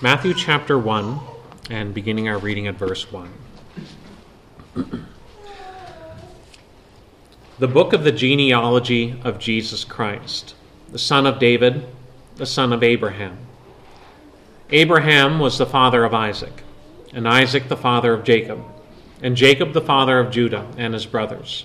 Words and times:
Matthew 0.00 0.34
chapter 0.34 0.78
1, 0.78 1.20
and 1.70 1.92
beginning 1.92 2.28
our 2.28 2.38
reading 2.38 2.66
at 2.66 2.76
verse 2.76 3.10
1. 3.10 3.28
the 7.58 7.66
book 7.66 7.92
of 7.92 8.04
the 8.04 8.12
genealogy 8.12 9.20
of 9.24 9.40
Jesus 9.40 9.82
Christ, 9.82 10.54
the 10.92 10.98
son 10.98 11.26
of 11.26 11.40
David, 11.40 11.84
the 12.36 12.46
son 12.46 12.72
of 12.72 12.84
Abraham. 12.84 13.36
Abraham 14.70 15.40
was 15.40 15.58
the 15.58 15.66
father 15.66 16.04
of 16.04 16.14
Isaac, 16.14 16.62
and 17.12 17.26
Isaac 17.26 17.68
the 17.68 17.76
father 17.76 18.12
of 18.12 18.22
Jacob, 18.22 18.64
and 19.20 19.36
Jacob 19.36 19.72
the 19.72 19.80
father 19.80 20.20
of 20.20 20.30
Judah 20.30 20.70
and 20.76 20.94
his 20.94 21.06
brothers, 21.06 21.64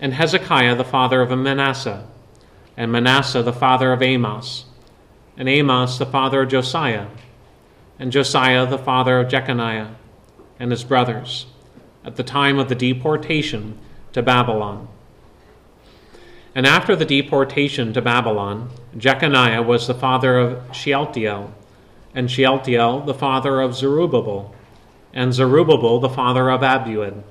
and 0.00 0.14
Hezekiah 0.14 0.76
the 0.76 0.84
father 0.84 1.20
of 1.20 1.36
Manasseh, 1.36 2.06
and 2.76 2.92
Manasseh 2.92 3.42
the 3.42 3.52
father 3.52 3.92
of 3.92 4.02
Amos, 4.02 4.64
and 5.36 5.48
Amos 5.48 5.98
the 5.98 6.06
father 6.06 6.42
of 6.42 6.50
Josiah, 6.50 7.06
and 7.98 8.12
Josiah 8.12 8.66
the 8.66 8.78
father 8.78 9.18
of 9.20 9.28
Jeconiah 9.28 9.94
and 10.58 10.70
his 10.70 10.84
brothers, 10.84 11.46
at 12.04 12.16
the 12.16 12.22
time 12.22 12.58
of 12.58 12.68
the 12.68 12.74
deportation 12.74 13.78
to 14.12 14.22
Babylon. 14.22 14.88
And 16.54 16.66
after 16.66 16.96
the 16.96 17.04
deportation 17.04 17.92
to 17.92 18.02
Babylon, 18.02 18.70
Jeconiah 18.96 19.62
was 19.62 19.86
the 19.86 19.94
father 19.94 20.38
of 20.38 20.74
Shealtiel, 20.74 21.52
and 22.14 22.30
Shealtiel 22.30 23.00
the 23.00 23.14
father 23.14 23.60
of 23.60 23.76
Zerubbabel, 23.76 24.54
and 25.12 25.32
Zerubbabel 25.32 26.00
the 26.00 26.08
father 26.08 26.50
of 26.50 26.62
Abiud, 26.62 27.22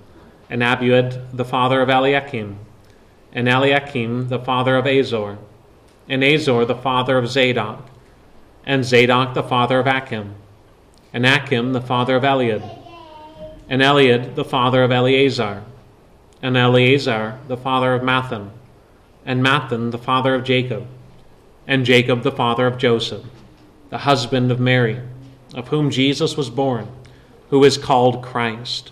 and 0.50 0.62
Abiud 0.62 1.36
the 1.36 1.46
father 1.46 1.82
of 1.82 1.90
Eliakim, 1.90 2.58
and 3.34 3.48
Eliakim 3.48 4.30
the 4.30 4.40
father 4.40 4.76
of 4.78 4.86
Azor, 4.86 5.38
and 6.08 6.24
Azor 6.24 6.66
the 6.66 6.76
father 6.76 7.18
of 7.18 7.30
Zadok, 7.30 7.90
and 8.66 8.86
Zadok 8.86 9.34
the 9.34 9.44
father 9.44 9.80
of 9.80 9.88
Achim, 9.88 10.36
and 11.14 11.26
Achim 11.26 11.74
the 11.74 11.82
father 11.82 12.16
of 12.16 12.24
Eliud, 12.24 12.64
and 13.70 13.82
Eliud 13.82 14.36
the 14.36 14.46
father 14.46 14.84
of 14.84 14.92
Eleazar, 14.92 15.64
and 16.42 16.56
Eleazar 16.56 17.40
the 17.48 17.58
father 17.58 17.94
of 17.94 18.02
Matthan, 18.02 18.52
and 19.26 19.44
Matthan 19.44 19.92
the 19.92 19.98
father 19.98 20.36
of 20.36 20.44
Jacob, 20.44 20.88
and 21.66 21.86
Jacob 21.86 22.24
the 22.24 22.32
father 22.32 22.66
of 22.66 22.78
Joseph, 22.78 23.26
the 23.90 24.00
husband 24.00 24.52
of 24.52 24.60
Mary, 24.60 25.02
of 25.54 25.68
whom 25.68 25.90
Jesus 25.90 26.38
was 26.38 26.50
born, 26.50 26.88
who 27.50 27.64
is 27.64 27.78
called 27.78 28.24
Christ. 28.24 28.92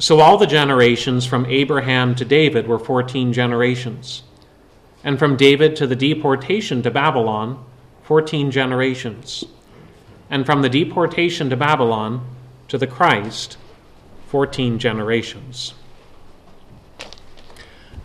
So 0.00 0.20
all 0.20 0.38
the 0.38 0.46
generations 0.46 1.26
from 1.26 1.44
Abraham 1.46 2.14
to 2.14 2.24
David 2.24 2.68
were 2.68 2.78
14 2.78 3.32
generations, 3.32 4.22
and 5.02 5.18
from 5.18 5.36
David 5.36 5.74
to 5.76 5.88
the 5.88 5.96
deportation 5.96 6.82
to 6.82 6.90
Babylon, 6.90 7.64
14 8.04 8.52
generations. 8.52 9.44
And 10.30 10.46
from 10.46 10.62
the 10.62 10.68
deportation 10.68 11.50
to 11.50 11.56
Babylon 11.56 12.24
to 12.68 12.78
the 12.78 12.86
Christ, 12.86 13.56
14 14.28 14.78
generations. 14.78 15.74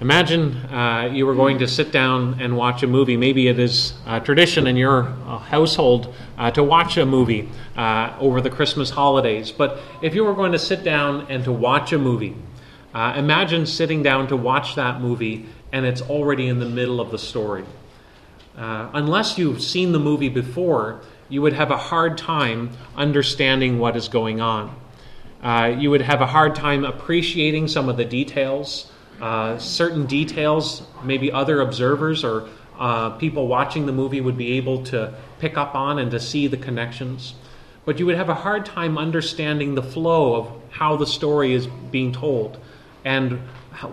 Imagine 0.02 0.56
uh, 0.74 1.12
you 1.14 1.26
were 1.26 1.36
going 1.36 1.60
to 1.60 1.68
sit 1.68 1.92
down 1.92 2.42
and 2.42 2.58
watch 2.58 2.82
a 2.82 2.88
movie. 2.88 3.16
Maybe 3.16 3.48
it 3.48 3.60
is 3.60 3.94
a 4.08 4.20
tradition 4.20 4.66
in 4.66 4.76
your 4.76 5.04
uh, 5.04 5.38
household 5.38 6.14
uh, 6.38 6.50
to 6.52 6.64
watch 6.64 6.98
a 6.98 7.06
movie 7.06 7.48
uh, 7.78 8.14
over 8.20 8.42
the 8.42 8.50
Christmas 8.50 8.90
holidays. 8.90 9.52
But 9.52 9.80
if 10.02 10.16
you 10.16 10.26
were 10.26 10.34
going 10.34 10.52
to 10.52 10.60
sit 10.60 10.84
down 10.84 11.28
and 11.30 11.44
to 11.44 11.52
watch 11.52 11.94
a 11.94 12.00
movie, 12.00 12.36
uh, 12.94 13.14
imagine 13.16 13.68
sitting 13.68 14.02
down 14.02 14.28
to 14.30 14.36
watch 14.36 14.76
that 14.76 15.00
movie 15.00 15.46
and 15.72 15.86
it's 15.86 16.02
already 16.02 16.48
in 16.48 16.60
the 16.60 16.70
middle 16.70 17.00
of 17.00 17.12
the 17.12 17.20
story. 17.20 17.64
Uh, 18.58 18.90
unless 18.94 19.38
you've 19.38 19.62
seen 19.62 19.92
the 19.92 20.00
movie 20.00 20.30
before, 20.30 21.02
you 21.30 21.42
would 21.42 21.54
have 21.54 21.72
a 21.72 21.78
hard 21.78 22.18
time 22.18 22.72
understanding 22.96 23.78
what 23.78 23.96
is 23.96 24.08
going 24.08 24.42
on. 24.42 24.76
You 25.80 25.92
would 25.92 26.02
have 26.02 26.22
a 26.22 26.28
hard 26.28 26.56
time 26.56 26.84
appreciating 26.84 27.68
some 27.68 27.90
of 27.90 27.98
the 27.98 28.06
details. 28.06 28.92
Uh, 29.22 29.58
certain 29.58 30.06
details, 30.06 30.84
maybe 31.04 31.32
other 31.32 31.62
observers 31.62 32.24
or 32.24 32.50
uh, 32.78 33.12
people 33.12 33.48
watching 33.48 33.86
the 33.86 33.92
movie 33.92 34.22
would 34.22 34.38
be 34.38 34.54
able 34.54 34.84
to 34.84 35.14
pick 35.40 35.58
up 35.58 35.76
on 35.76 36.00
and 36.00 36.12
to 36.12 36.20
see 36.20 36.48
the 36.48 36.58
connections. 36.58 37.36
But 37.86 38.00
you 38.00 38.06
would 38.06 38.16
have 38.16 38.30
a 38.30 38.36
hard 38.36 38.66
time 38.66 38.98
understanding 38.98 39.76
the 39.76 39.84
flow 39.84 40.36
of 40.36 40.52
how 40.72 40.96
the 40.96 41.06
story 41.06 41.54
is 41.54 41.68
being 41.68 42.12
told 42.12 42.58
and 43.06 43.40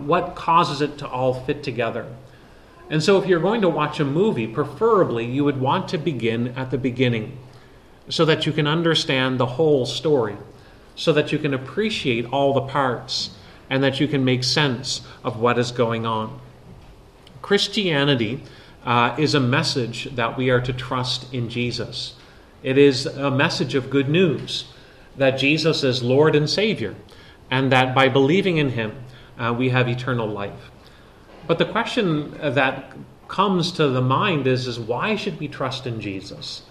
what 0.05 0.35
causes 0.35 0.81
it 0.81 0.97
to 0.99 1.07
all 1.07 1.33
fit 1.33 1.63
together. 1.63 2.05
And 2.89 3.01
so, 3.01 3.17
if 3.21 3.27
you're 3.27 3.39
going 3.39 3.61
to 3.61 3.69
watch 3.69 3.99
a 3.99 4.05
movie, 4.05 4.47
preferably 4.47 5.25
you 5.25 5.45
would 5.45 5.59
want 5.59 5.87
to 5.89 5.97
begin 5.97 6.49
at 6.57 6.71
the 6.71 6.77
beginning 6.77 7.37
so 8.09 8.25
that 8.25 8.45
you 8.45 8.51
can 8.51 8.67
understand 8.67 9.39
the 9.39 9.45
whole 9.45 9.85
story, 9.85 10.35
so 10.95 11.13
that 11.13 11.31
you 11.31 11.39
can 11.39 11.53
appreciate 11.53 12.25
all 12.25 12.53
the 12.53 12.61
parts, 12.61 13.31
and 13.71 13.81
that 13.81 14.01
you 14.01 14.07
can 14.07 14.25
make 14.25 14.43
sense 14.43 15.01
of 15.23 15.39
what 15.39 15.57
is 15.57 15.71
going 15.71 16.05
on. 16.05 16.41
Christianity 17.41 18.43
uh, 18.85 19.15
is 19.17 19.33
a 19.33 19.39
message 19.39 20.13
that 20.15 20.37
we 20.37 20.49
are 20.49 20.59
to 20.59 20.73
trust 20.73 21.33
in 21.33 21.49
Jesus. 21.49 22.15
It 22.63 22.77
is 22.77 23.05
a 23.05 23.31
message 23.31 23.73
of 23.73 23.89
good 23.89 24.09
news 24.09 24.65
that 25.17 25.39
Jesus 25.39 25.85
is 25.85 26.03
Lord 26.03 26.35
and 26.35 26.49
Savior, 26.49 26.95
and 27.49 27.71
that 27.71 27.95
by 27.95 28.09
believing 28.09 28.57
in 28.57 28.71
Him, 28.71 29.05
uh, 29.39 29.55
we 29.57 29.69
have 29.69 29.87
eternal 29.87 30.27
life. 30.27 30.69
But 31.47 31.57
the 31.57 31.65
question 31.65 32.37
that 32.41 32.93
comes 33.29 33.71
to 33.73 33.87
the 33.87 34.01
mind 34.01 34.47
is, 34.47 34.67
is 34.67 34.79
why 34.79 35.15
should 35.15 35.39
we 35.39 35.47
trust 35.47 35.87
in 35.87 36.01
Jesus? 36.01 36.63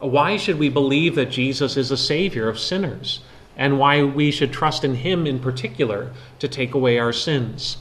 Why 0.00 0.36
should 0.36 0.58
we 0.58 0.68
believe 0.68 1.14
that 1.14 1.30
Jesus 1.30 1.76
is 1.76 1.92
a 1.92 1.96
Savior 1.96 2.48
of 2.48 2.58
sinners? 2.58 3.20
And 3.60 3.78
why 3.78 4.02
we 4.02 4.30
should 4.30 4.54
trust 4.54 4.84
in 4.84 4.94
Him 4.94 5.26
in 5.26 5.38
particular 5.38 6.14
to 6.38 6.48
take 6.48 6.72
away 6.72 6.98
our 6.98 7.12
sins? 7.12 7.76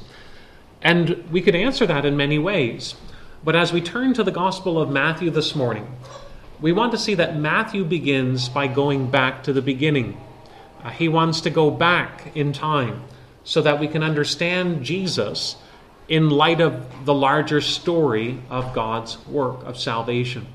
And 0.82 1.24
we 1.32 1.42
could 1.42 1.56
answer 1.56 1.88
that 1.88 2.04
in 2.04 2.18
many 2.18 2.38
ways. 2.38 2.96
But 3.46 3.56
as 3.56 3.72
we 3.72 3.80
turn 3.80 4.14
to 4.16 4.24
the 4.26 4.30
Gospel 4.30 4.78
of 4.78 4.90
Matthew 4.90 5.30
this 5.30 5.56
morning, 5.56 5.88
we 6.60 6.74
want 6.74 6.92
to 6.92 6.98
see 6.98 7.16
that 7.16 7.38
Matthew 7.38 7.86
begins 7.86 8.50
by 8.50 8.68
going 8.68 9.10
back 9.10 9.44
to 9.44 9.54
the 9.54 9.62
beginning. 9.62 10.20
Uh, 10.84 10.90
he 10.90 11.08
wants 11.08 11.40
to 11.42 11.50
go 11.50 11.72
back 11.72 12.36
in 12.36 12.52
time 12.52 13.06
so 13.46 13.62
that 13.62 13.80
we 13.80 13.88
can 13.88 14.04
understand 14.04 14.84
Jesus 14.84 15.56
in 16.10 16.30
light 16.30 16.60
of 16.60 17.06
the 17.06 17.14
larger 17.14 17.62
story 17.62 18.42
of 18.50 18.74
God's 18.74 19.26
work 19.28 19.64
of 19.64 19.80
salvation. 19.80 20.46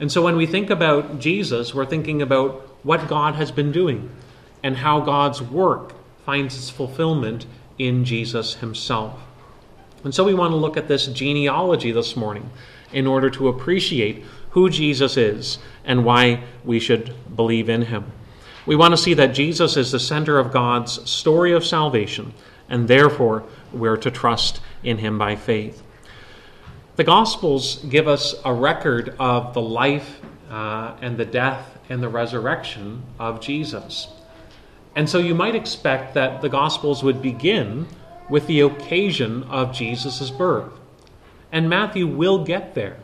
And 0.00 0.10
so 0.10 0.22
when 0.22 0.38
we 0.38 0.46
think 0.46 0.70
about 0.70 1.18
Jesus, 1.18 1.74
we're 1.74 1.84
thinking 1.84 2.22
about 2.22 2.62
what 2.82 3.06
God 3.06 3.34
has 3.34 3.50
been 3.50 3.70
doing 3.70 4.10
and 4.66 4.78
how 4.78 4.98
God's 4.98 5.40
work 5.40 5.92
finds 6.24 6.56
its 6.56 6.70
fulfillment 6.70 7.46
in 7.78 8.04
Jesus 8.04 8.54
himself. 8.54 9.16
And 10.02 10.12
so 10.12 10.24
we 10.24 10.34
want 10.34 10.50
to 10.50 10.56
look 10.56 10.76
at 10.76 10.88
this 10.88 11.06
genealogy 11.06 11.92
this 11.92 12.16
morning 12.16 12.50
in 12.92 13.06
order 13.06 13.30
to 13.30 13.46
appreciate 13.46 14.24
who 14.50 14.68
Jesus 14.68 15.16
is 15.16 15.58
and 15.84 16.04
why 16.04 16.42
we 16.64 16.80
should 16.80 17.14
believe 17.36 17.68
in 17.68 17.82
him. 17.82 18.10
We 18.66 18.74
want 18.74 18.90
to 18.90 18.96
see 18.96 19.14
that 19.14 19.34
Jesus 19.34 19.76
is 19.76 19.92
the 19.92 20.00
center 20.00 20.36
of 20.36 20.52
God's 20.52 21.08
story 21.08 21.52
of 21.52 21.64
salvation 21.64 22.34
and 22.68 22.88
therefore 22.88 23.44
we're 23.72 23.96
to 23.98 24.10
trust 24.10 24.60
in 24.82 24.98
him 24.98 25.16
by 25.16 25.36
faith. 25.36 25.80
The 26.96 27.04
Gospels 27.04 27.84
give 27.88 28.08
us 28.08 28.34
a 28.44 28.52
record 28.52 29.14
of 29.20 29.54
the 29.54 29.62
life 29.62 30.20
uh, 30.50 30.96
and 31.00 31.16
the 31.16 31.24
death 31.24 31.78
and 31.88 32.02
the 32.02 32.08
resurrection 32.08 33.04
of 33.20 33.40
Jesus. 33.40 34.08
And 34.96 35.08
so 35.08 35.18
you 35.18 35.34
might 35.34 35.54
expect 35.54 36.14
that 36.14 36.40
the 36.40 36.48
Gospels 36.48 37.04
would 37.04 37.20
begin 37.20 37.86
with 38.30 38.46
the 38.46 38.60
occasion 38.60 39.44
of 39.44 39.72
Jesus' 39.72 40.30
birth. 40.30 40.72
And 41.52 41.68
Matthew 41.68 42.06
will 42.06 42.44
get 42.44 42.74
there. 42.74 42.96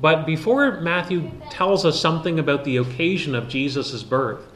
But 0.00 0.26
before 0.26 0.80
Matthew 0.80 1.30
tells 1.48 1.86
us 1.86 1.98
something 1.98 2.38
about 2.38 2.64
the 2.64 2.76
occasion 2.76 3.34
of 3.34 3.48
Jesus' 3.48 4.02
birth, 4.02 4.46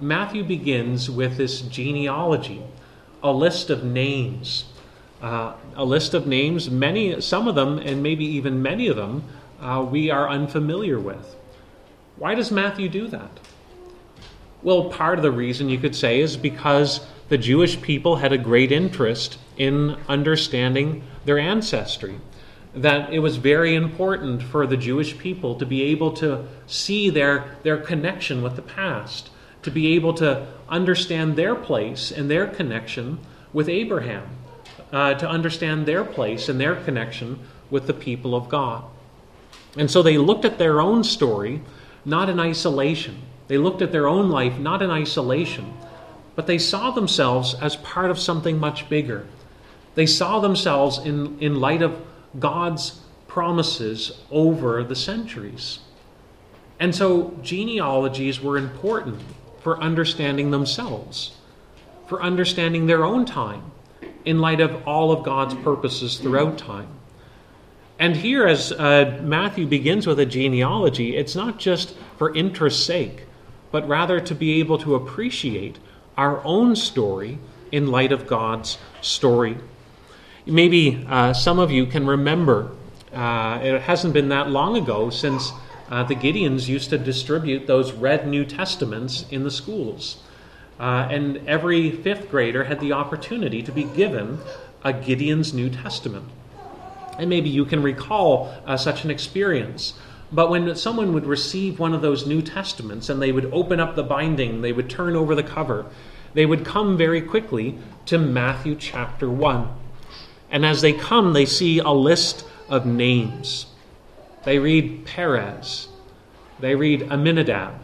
Matthew 0.00 0.44
begins 0.44 1.10
with 1.10 1.36
this 1.36 1.62
genealogy, 1.62 2.62
a 3.22 3.32
list 3.32 3.70
of 3.70 3.82
names. 3.82 4.66
Uh, 5.20 5.54
a 5.74 5.84
list 5.84 6.14
of 6.14 6.28
names, 6.28 6.70
many, 6.70 7.20
some 7.20 7.48
of 7.48 7.56
them, 7.56 7.78
and 7.78 8.02
maybe 8.02 8.24
even 8.24 8.62
many 8.62 8.86
of 8.86 8.94
them, 8.94 9.24
uh, 9.60 9.84
we 9.90 10.10
are 10.10 10.28
unfamiliar 10.28 11.00
with. 11.00 11.34
Why 12.16 12.36
does 12.36 12.52
Matthew 12.52 12.88
do 12.88 13.08
that? 13.08 13.40
Well, 14.62 14.90
part 14.90 15.18
of 15.18 15.22
the 15.22 15.30
reason 15.30 15.68
you 15.68 15.78
could 15.78 15.94
say 15.94 16.20
is 16.20 16.36
because 16.36 17.06
the 17.28 17.38
Jewish 17.38 17.80
people 17.80 18.16
had 18.16 18.32
a 18.32 18.38
great 18.38 18.72
interest 18.72 19.38
in 19.56 19.96
understanding 20.08 21.04
their 21.24 21.38
ancestry. 21.38 22.18
That 22.74 23.12
it 23.12 23.20
was 23.20 23.36
very 23.36 23.74
important 23.74 24.42
for 24.42 24.66
the 24.66 24.76
Jewish 24.76 25.16
people 25.16 25.54
to 25.56 25.66
be 25.66 25.82
able 25.82 26.12
to 26.14 26.46
see 26.66 27.10
their, 27.10 27.56
their 27.62 27.78
connection 27.78 28.42
with 28.42 28.56
the 28.56 28.62
past, 28.62 29.30
to 29.62 29.70
be 29.70 29.94
able 29.94 30.14
to 30.14 30.46
understand 30.68 31.36
their 31.36 31.54
place 31.54 32.10
and 32.10 32.30
their 32.30 32.46
connection 32.46 33.18
with 33.52 33.68
Abraham, 33.68 34.26
uh, 34.92 35.14
to 35.14 35.28
understand 35.28 35.86
their 35.86 36.04
place 36.04 36.48
and 36.48 36.60
their 36.60 36.76
connection 36.76 37.38
with 37.70 37.86
the 37.86 37.94
people 37.94 38.34
of 38.34 38.48
God. 38.48 38.84
And 39.76 39.90
so 39.90 40.02
they 40.02 40.18
looked 40.18 40.44
at 40.44 40.58
their 40.58 40.80
own 40.80 41.04
story 41.04 41.62
not 42.04 42.28
in 42.28 42.40
isolation. 42.40 43.22
They 43.48 43.58
looked 43.58 43.82
at 43.82 43.92
their 43.92 44.06
own 44.06 44.30
life 44.30 44.58
not 44.58 44.82
in 44.82 44.90
isolation, 44.90 45.74
but 46.36 46.46
they 46.46 46.58
saw 46.58 46.90
themselves 46.90 47.54
as 47.54 47.76
part 47.76 48.10
of 48.10 48.18
something 48.18 48.58
much 48.58 48.88
bigger. 48.88 49.26
They 49.94 50.06
saw 50.06 50.38
themselves 50.38 50.98
in, 50.98 51.38
in 51.40 51.58
light 51.58 51.82
of 51.82 52.00
God's 52.38 53.00
promises 53.26 54.12
over 54.30 54.84
the 54.84 54.94
centuries. 54.94 55.80
And 56.78 56.94
so 56.94 57.36
genealogies 57.42 58.40
were 58.40 58.56
important 58.56 59.20
for 59.60 59.80
understanding 59.82 60.50
themselves, 60.50 61.36
for 62.06 62.22
understanding 62.22 62.86
their 62.86 63.04
own 63.04 63.24
time, 63.24 63.72
in 64.24 64.40
light 64.40 64.60
of 64.60 64.86
all 64.86 65.10
of 65.10 65.24
God's 65.24 65.54
purposes 65.54 66.18
throughout 66.18 66.58
time. 66.58 66.88
And 67.98 68.14
here, 68.14 68.46
as 68.46 68.70
uh, 68.70 69.18
Matthew 69.22 69.66
begins 69.66 70.06
with 70.06 70.20
a 70.20 70.26
genealogy, 70.26 71.16
it's 71.16 71.34
not 71.34 71.58
just 71.58 71.96
for 72.16 72.34
interest's 72.34 72.84
sake, 72.84 73.24
but 73.70 73.86
rather 73.88 74.20
to 74.20 74.34
be 74.34 74.60
able 74.60 74.78
to 74.78 74.94
appreciate 74.94 75.78
our 76.16 76.42
own 76.44 76.74
story 76.74 77.38
in 77.70 77.90
light 77.90 78.12
of 78.12 78.26
God's 78.26 78.78
story. 79.00 79.56
Maybe 80.46 81.04
uh, 81.08 81.32
some 81.34 81.58
of 81.58 81.70
you 81.70 81.86
can 81.86 82.06
remember, 82.06 82.70
uh, 83.12 83.60
it 83.62 83.82
hasn't 83.82 84.14
been 84.14 84.30
that 84.30 84.50
long 84.50 84.76
ago 84.76 85.10
since 85.10 85.52
uh, 85.90 86.02
the 86.04 86.14
Gideons 86.14 86.68
used 86.68 86.90
to 86.90 86.98
distribute 86.98 87.66
those 87.66 87.92
red 87.92 88.26
New 88.26 88.44
Testaments 88.44 89.26
in 89.30 89.44
the 89.44 89.50
schools. 89.50 90.22
Uh, 90.78 91.08
and 91.10 91.38
every 91.48 91.90
fifth 91.90 92.30
grader 92.30 92.64
had 92.64 92.80
the 92.80 92.92
opportunity 92.92 93.62
to 93.62 93.72
be 93.72 93.84
given 93.84 94.38
a 94.84 94.92
Gideon's 94.92 95.52
New 95.52 95.68
Testament. 95.70 96.28
And 97.18 97.28
maybe 97.28 97.48
you 97.48 97.64
can 97.64 97.82
recall 97.82 98.54
uh, 98.64 98.76
such 98.76 99.04
an 99.04 99.10
experience. 99.10 99.94
But 100.30 100.50
when 100.50 100.74
someone 100.76 101.14
would 101.14 101.26
receive 101.26 101.78
one 101.78 101.94
of 101.94 102.02
those 102.02 102.26
New 102.26 102.42
Testaments 102.42 103.08
and 103.08 103.20
they 103.20 103.32
would 103.32 103.50
open 103.52 103.80
up 103.80 103.94
the 103.94 104.02
binding, 104.02 104.60
they 104.60 104.72
would 104.72 104.90
turn 104.90 105.16
over 105.16 105.34
the 105.34 105.42
cover, 105.42 105.86
they 106.34 106.44
would 106.44 106.64
come 106.64 106.96
very 106.96 107.22
quickly 107.22 107.78
to 108.06 108.18
Matthew 108.18 108.74
chapter 108.74 109.30
1. 109.30 109.68
And 110.50 110.66
as 110.66 110.82
they 110.82 110.92
come, 110.92 111.32
they 111.32 111.46
see 111.46 111.78
a 111.78 111.90
list 111.90 112.44
of 112.68 112.84
names. 112.84 113.66
They 114.44 114.58
read 114.58 115.06
Perez, 115.06 115.88
they 116.60 116.74
read 116.74 117.10
Amminadab, 117.10 117.74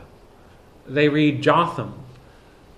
they 0.87 1.09
read 1.09 1.43
Jotham. 1.43 1.95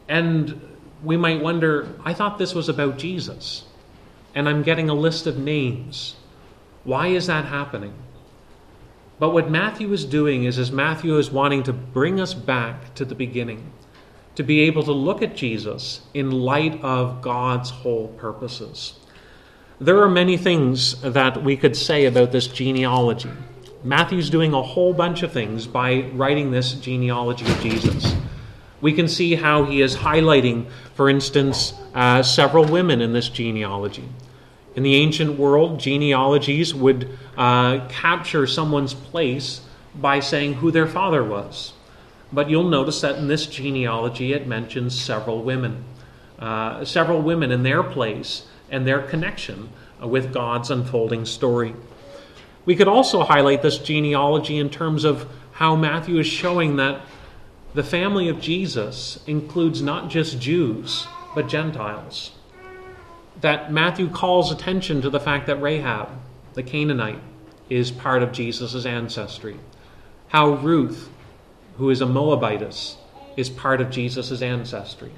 And 0.09 0.61
we 1.03 1.17
might 1.17 1.43
wonder, 1.43 1.89
I 2.05 2.15
thought 2.15 2.39
this 2.39 2.55
was 2.55 2.69
about 2.69 2.99
Jesus. 2.99 3.65
And 4.35 4.49
I'm 4.49 4.63
getting 4.63 4.89
a 4.89 4.95
list 4.95 5.27
of 5.27 5.39
names. 5.39 6.15
Why 6.85 7.09
is 7.09 7.27
that 7.27 7.47
happening? 7.47 7.95
But 9.19 9.31
what 9.31 9.51
Matthew 9.51 9.93
is 9.93 10.05
doing 10.05 10.45
is, 10.45 10.59
is 10.59 10.71
Matthew 10.71 11.17
is 11.17 11.31
wanting 11.31 11.63
to 11.65 11.73
bring 11.73 12.21
us 12.21 12.35
back 12.35 12.95
to 12.97 13.05
the 13.05 13.15
beginning, 13.15 13.73
to 14.35 14.43
be 14.43 14.61
able 14.61 14.83
to 14.83 14.93
look 14.93 15.23
at 15.23 15.35
Jesus 15.35 16.03
in 16.13 16.31
light 16.31 16.83
of 16.83 17.23
God's 17.23 17.71
whole 17.71 18.09
purposes. 18.09 18.99
There 19.81 20.03
are 20.03 20.09
many 20.09 20.37
things 20.37 21.01
that 21.01 21.43
we 21.43 21.57
could 21.57 21.77
say 21.77 22.05
about 22.05 22.33
this 22.33 22.47
genealogy. 22.47 23.31
Matthew's 23.85 24.31
doing 24.31 24.53
a 24.53 24.63
whole 24.63 24.93
bunch 24.93 25.23
of 25.23 25.33
things 25.33 25.67
by 25.67 26.11
writing 26.13 26.51
this 26.51 26.73
genealogy 26.75 27.47
of 27.47 27.61
Jesus. 27.61 28.15
We 28.81 28.93
can 28.93 29.09
see 29.09 29.35
how 29.35 29.65
he 29.65 29.81
is 29.81 29.97
highlighting, 29.97 30.69
for 30.95 31.09
instance, 31.09 31.73
uh, 31.95 32.23
several 32.23 32.65
women 32.65 33.01
in 33.01 33.13
this 33.13 33.29
genealogy. 33.29 34.05
In 34.77 34.83
the 34.83 34.95
ancient 34.95 35.39
world, 35.39 35.81
genealogies 35.81 36.75
would 36.75 37.09
uh, 37.35 37.89
capture 37.89 38.47
someone's 38.47 38.93
place 38.93 39.63
by 39.95 40.21
saying 40.21 40.55
who 40.55 40.71
their 40.71 40.87
father 40.87 41.25
was. 41.25 41.73
But 42.31 42.51
you'll 42.51 42.69
notice 42.69 43.01
that 43.01 43.17
in 43.17 43.27
this 43.27 43.47
genealogy, 43.47 44.35
it 44.35 44.47
mentions 44.47 45.01
several 45.01 45.43
women. 45.43 45.85
Uh, 46.39 46.85
several 46.85 47.23
women 47.23 47.51
in 47.51 47.63
their 47.63 47.83
place 47.83 48.47
and 48.71 48.87
their 48.87 49.01
connection 49.01 49.71
with 50.03 50.35
God's 50.35 50.71
unfolding 50.71 51.25
story. 51.25 51.75
We 52.67 52.77
could 52.77 52.89
also 52.89 53.23
highlight 53.23 53.63
this 53.63 53.79
genealogy 53.79 54.59
in 54.59 54.69
terms 54.69 55.05
of 55.05 55.27
how 55.53 55.75
Matthew 55.75 56.19
is 56.19 56.27
showing 56.27 56.77
that 56.77 57.01
the 57.73 57.83
family 57.83 58.29
of 58.29 58.43
Jesus 58.43 59.21
includes 59.27 59.81
not 59.81 60.11
just 60.11 60.39
Jews, 60.39 61.07
but 61.35 61.49
Gentiles 61.49 62.33
that 63.41 63.73
Matthew 63.73 64.09
calls 64.09 64.51
attention 64.51 65.03
to 65.03 65.11
the 65.11 65.21
fact 65.21 65.47
that 65.47 65.57
Rahab, 65.57 66.09
the 66.55 66.63
Canaanite, 66.63 67.21
is 67.69 67.91
part 67.91 68.23
of 68.23 68.33
Jesus' 68.33 68.87
ancestry. 68.87 69.57
How 70.29 70.51
Ruth, 70.51 71.11
who 71.79 71.91
is 71.91 72.01
a 72.01 72.07
Moabitess, 72.07 72.97
is 73.37 73.51
part 73.51 73.81
of 73.81 73.91
Jesus' 73.91 74.41
ancestry. 74.43 75.13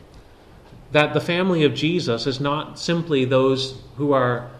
That 0.92 1.14
the 1.14 1.20
family 1.20 1.64
of 1.64 1.74
Jesus 1.74 2.26
is 2.26 2.40
not 2.40 2.78
simply 2.78 3.24
those 3.24 3.80
who 3.96 4.12
are 4.12 4.50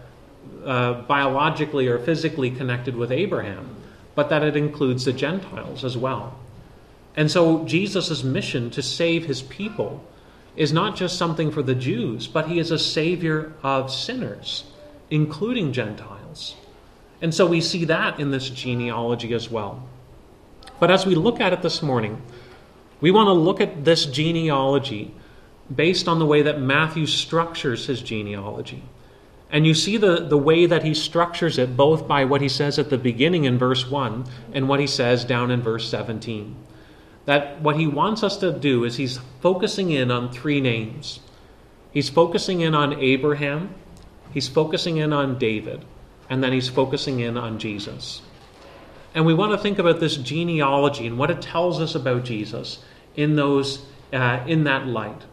uh, 0.65 1.01
biologically 1.01 1.87
or 1.87 1.99
physically 1.99 2.51
connected 2.51 2.95
with 2.95 3.11
Abraham, 3.11 3.75
but 4.15 4.29
that 4.29 4.43
it 4.43 4.55
includes 4.55 5.05
the 5.05 5.13
Gentiles 5.13 5.83
as 5.83 5.97
well. 5.97 6.37
And 7.15 7.29
so 7.29 7.65
Jesus' 7.65 8.23
mission 8.23 8.69
to 8.71 8.81
save 8.81 9.25
his 9.25 9.41
people 9.41 10.03
is 10.59 10.73
not 10.73 10.93
just 10.93 11.17
something 11.17 11.49
for 11.49 11.63
the 11.63 11.73
Jews, 11.73 12.27
but 12.27 12.49
he 12.49 12.59
is 12.59 12.69
a 12.69 12.77
savior 12.77 13.53
of 13.63 13.89
sinners, 13.89 14.65
including 15.09 15.71
Gentiles. 15.71 16.57
And 17.21 17.33
so 17.33 17.45
we 17.45 17.61
see 17.61 17.85
that 17.85 18.19
in 18.19 18.31
this 18.31 18.49
genealogy 18.49 19.33
as 19.33 19.49
well. 19.49 19.87
But 20.77 20.91
as 20.91 21.05
we 21.05 21.15
look 21.15 21.39
at 21.39 21.53
it 21.53 21.61
this 21.61 21.81
morning, 21.81 22.21
we 22.99 23.09
want 23.09 23.27
to 23.27 23.33
look 23.33 23.61
at 23.61 23.85
this 23.85 24.05
genealogy 24.05 25.15
based 25.73 26.09
on 26.09 26.19
the 26.19 26.25
way 26.25 26.41
that 26.41 26.59
Matthew 26.59 27.05
structures 27.05 27.85
his 27.85 28.01
genealogy. 28.01 28.83
And 29.49 29.65
you 29.65 29.73
see 29.73 29.95
the, 29.95 30.27
the 30.27 30.37
way 30.37 30.65
that 30.65 30.83
he 30.83 30.93
structures 30.93 31.57
it 31.57 31.77
both 31.77 32.05
by 32.05 32.25
what 32.25 32.41
he 32.41 32.49
says 32.49 32.77
at 32.77 32.89
the 32.89 32.97
beginning 32.97 33.45
in 33.45 33.57
verse 33.57 33.89
1 33.89 34.25
and 34.51 34.67
what 34.67 34.81
he 34.81 34.87
says 34.87 35.23
down 35.23 35.51
in 35.51 35.61
verse 35.61 35.89
17 35.89 36.57
that 37.25 37.61
what 37.61 37.75
he 37.75 37.87
wants 37.87 38.23
us 38.23 38.37
to 38.37 38.51
do 38.51 38.83
is 38.83 38.97
he's 38.97 39.19
focusing 39.41 39.91
in 39.91 40.11
on 40.11 40.31
three 40.31 40.61
names. 40.61 41.19
He's 41.91 42.09
focusing 42.09 42.61
in 42.61 42.75
on 42.75 42.93
Abraham, 42.99 43.73
he's 44.31 44.47
focusing 44.47 44.97
in 44.97 45.11
on 45.11 45.37
David, 45.37 45.85
and 46.29 46.43
then 46.43 46.53
he's 46.53 46.69
focusing 46.69 47.19
in 47.19 47.37
on 47.37 47.59
Jesus. 47.59 48.21
And 49.15 49.25
we 49.25 49.33
want 49.33 49.51
to 49.51 49.57
think 49.57 49.79
about 49.79 49.99
this 49.99 50.15
genealogy 50.17 51.07
and 51.07 51.17
what 51.17 51.31
it 51.31 51.41
tells 51.41 51.81
us 51.81 51.95
about 51.95 52.23
Jesus 52.23 52.79
in 53.15 53.35
those 53.35 53.85
uh, 54.13 54.43
in 54.47 54.63
that 54.65 54.87
light. 54.87 55.23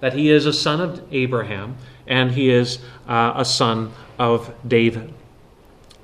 That 0.00 0.14
he 0.14 0.30
is 0.30 0.46
a 0.46 0.52
son 0.52 0.80
of 0.80 1.02
Abraham 1.12 1.76
and 2.06 2.32
he 2.32 2.50
is 2.50 2.78
uh, 3.06 3.34
a 3.36 3.44
son 3.44 3.92
of 4.18 4.52
David. 4.66 5.12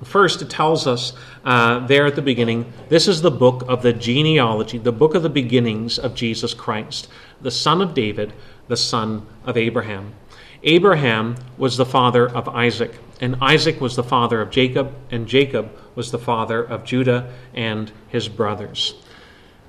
First, 0.03 0.41
it 0.41 0.49
tells 0.49 0.85
us 0.85 1.13
uh, 1.43 1.85
there 1.87 2.05
at 2.05 2.15
the 2.15 2.21
beginning 2.21 2.71
this 2.89 3.07
is 3.07 3.21
the 3.21 3.31
book 3.31 3.63
of 3.67 3.81
the 3.81 3.93
genealogy, 3.93 4.77
the 4.77 4.91
book 4.91 5.15
of 5.15 5.23
the 5.23 5.29
beginnings 5.29 5.97
of 5.97 6.13
Jesus 6.13 6.53
Christ, 6.53 7.07
the 7.41 7.51
son 7.51 7.81
of 7.81 7.93
David, 7.93 8.33
the 8.67 8.77
son 8.77 9.25
of 9.43 9.57
Abraham. 9.57 10.13
Abraham 10.63 11.35
was 11.57 11.77
the 11.77 11.85
father 11.85 12.29
of 12.29 12.47
Isaac, 12.49 12.99
and 13.21 13.37
Isaac 13.41 13.79
was 13.81 13.95
the 13.95 14.03
father 14.03 14.41
of 14.41 14.51
Jacob, 14.51 14.93
and 15.09 15.27
Jacob 15.27 15.71
was 15.95 16.11
the 16.11 16.19
father 16.19 16.63
of 16.63 16.83
Judah 16.83 17.33
and 17.53 17.91
his 18.07 18.27
brothers. 18.27 18.95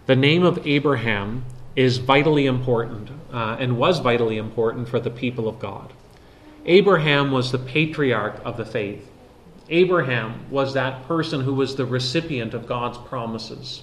The 0.07 0.17
name 0.17 0.43
of 0.43 0.67
Abraham 0.67 1.45
is 1.77 1.99
vitally 1.99 2.47
important 2.47 3.11
uh, 3.33 3.57
and 3.61 3.79
was 3.79 4.01
vitally 4.01 4.37
important 4.37 4.89
for 4.89 4.99
the 4.99 5.11
people 5.11 5.49
of 5.49 5.59
God. 5.59 5.93
Abraham 6.67 7.31
was 7.31 7.53
the 7.53 7.59
patriarch 7.59 8.41
of 8.45 8.57
the 8.57 8.65
faith. 8.65 9.09
Abraham 9.71 10.51
was 10.51 10.75
that 10.75 11.07
person 11.07 11.43
who 11.43 11.55
was 11.55 11.77
the 11.77 11.87
recipient 11.87 12.55
of 12.55 12.67
God's 12.67 12.99
promises. 12.99 13.83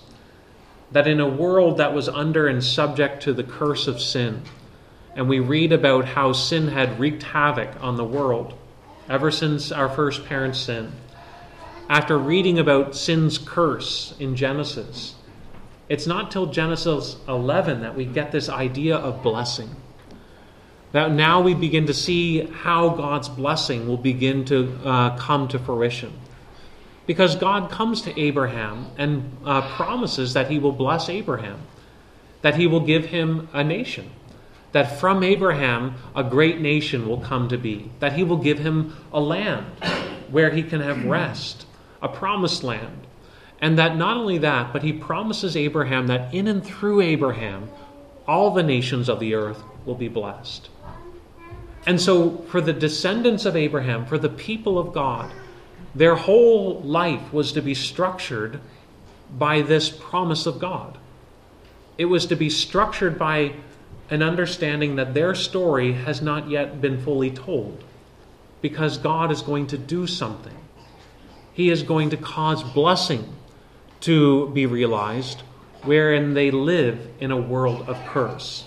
That 0.92 1.08
in 1.08 1.20
a 1.20 1.28
world 1.28 1.78
that 1.78 1.94
was 1.94 2.10
under 2.10 2.48
and 2.48 2.64
subject 2.64 3.24
to 3.24 3.34
the 3.34 3.44
curse 3.44 3.88
of 3.88 4.02
sin, 4.02 4.42
and 5.16 5.30
we 5.30 5.40
read 5.40 5.72
about 5.72 6.06
how 6.06 6.34
sin 6.34 6.70
had 6.70 7.00
wreaked 7.00 7.24
havoc 7.24 7.82
on 7.82 7.98
the 7.98 8.04
world 8.04 8.54
ever 9.10 9.32
since 9.32 9.72
our 9.72 9.90
first 9.90 10.26
parents 10.26 10.60
sinned. 10.60 10.92
After 11.88 12.18
reading 12.18 12.58
about 12.58 12.96
sin's 12.96 13.38
curse 13.38 14.16
in 14.20 14.36
Genesis, 14.36 15.16
it's 15.88 16.08
not 16.08 16.32
till 16.32 16.48
Genesis 16.48 17.18
11 17.28 17.82
that 17.82 17.96
we 17.96 18.06
get 18.06 18.32
this 18.32 18.50
idea 18.50 18.96
of 18.96 19.22
blessing. 19.22 19.70
That 20.92 21.12
now 21.12 21.42
we 21.42 21.54
begin 21.54 21.88
to 21.88 21.94
see 21.94 22.46
how 22.46 22.90
God's 22.90 23.28
blessing 23.28 23.88
will 23.88 23.98
begin 23.98 24.46
to 24.46 24.80
uh, 24.84 25.18
come 25.18 25.48
to 25.50 25.60
fruition. 25.60 26.14
Because 27.06 27.36
God 27.36 27.70
comes 27.70 28.02
to 28.04 28.20
Abraham 28.20 28.88
and 28.98 29.38
uh, 29.46 29.62
promises 29.76 30.34
that 30.34 30.50
he 30.50 30.58
will 30.58 30.72
bless 30.72 31.10
Abraham, 31.10 31.60
that 32.42 32.56
he 32.56 32.66
will 32.66 32.80
give 32.80 33.06
him 33.06 33.48
a 33.54 33.64
nation 33.64 34.10
that 34.76 35.00
from 35.00 35.24
Abraham 35.24 35.96
a 36.14 36.22
great 36.22 36.60
nation 36.60 37.08
will 37.08 37.22
come 37.22 37.48
to 37.48 37.58
be, 37.58 37.90
that 38.02 38.12
he 38.12 38.26
will 38.26 38.36
give 38.36 38.60
him 38.60 38.94
a 39.14 39.22
land 39.22 39.66
where 40.30 40.50
he 40.50 40.62
can 40.62 40.82
have 40.82 41.06
rest, 41.06 41.66
a 42.02 42.10
promised 42.10 42.62
land. 42.62 43.08
And 43.62 43.80
that 43.80 43.96
not 43.96 44.18
only 44.18 44.38
that, 44.40 44.74
but 44.74 44.84
he 44.84 44.92
promises 44.92 45.56
Abraham 45.56 46.08
that 46.08 46.34
in 46.34 46.50
and 46.50 46.62
through 46.62 47.00
Abraham, 47.00 47.70
all 48.28 48.52
the 48.52 48.64
nations 48.64 49.08
of 49.08 49.22
the 49.22 49.34
earth 49.34 49.64
will 49.86 49.96
be 49.96 50.10
blessed. 50.10 50.68
And 51.88 52.02
so, 52.02 52.38
for 52.50 52.62
the 52.62 52.74
descendants 52.74 53.46
of 53.46 53.56
Abraham, 53.56 54.06
for 54.06 54.18
the 54.18 54.30
people 54.30 54.80
of 54.80 54.94
God, 54.94 55.32
their 55.94 56.16
whole 56.16 56.82
life 56.82 57.32
was 57.32 57.52
to 57.54 57.62
be 57.62 57.74
structured 57.74 58.60
by 59.38 59.62
this 59.62 59.90
promise 59.90 60.46
of 60.46 60.60
God. 60.60 60.98
It 61.98 62.06
was 62.06 62.26
to 62.28 62.36
be 62.36 62.50
structured 62.50 63.18
by 63.18 63.54
an 64.10 64.22
understanding 64.22 64.98
that 64.98 65.14
their 65.14 65.34
story 65.34 65.94
has 65.94 66.22
not 66.22 66.50
yet 66.50 66.82
been 66.82 67.02
fully 67.02 67.32
told 67.32 67.84
because 68.62 68.98
God 68.98 69.32
is 69.32 69.42
going 69.42 69.68
to 69.68 69.78
do 69.78 70.06
something. 70.06 70.56
He 71.54 71.70
is 71.70 71.84
going 71.84 72.10
to 72.10 72.18
cause 72.18 72.64
blessing 72.64 73.34
to 74.02 74.50
be 74.50 74.66
realized 74.66 75.42
wherein 75.84 76.34
they 76.34 76.52
live 76.52 77.10
in 77.20 77.32
a 77.32 77.38
world 77.38 77.88
of 77.88 77.98
curse, 78.08 78.66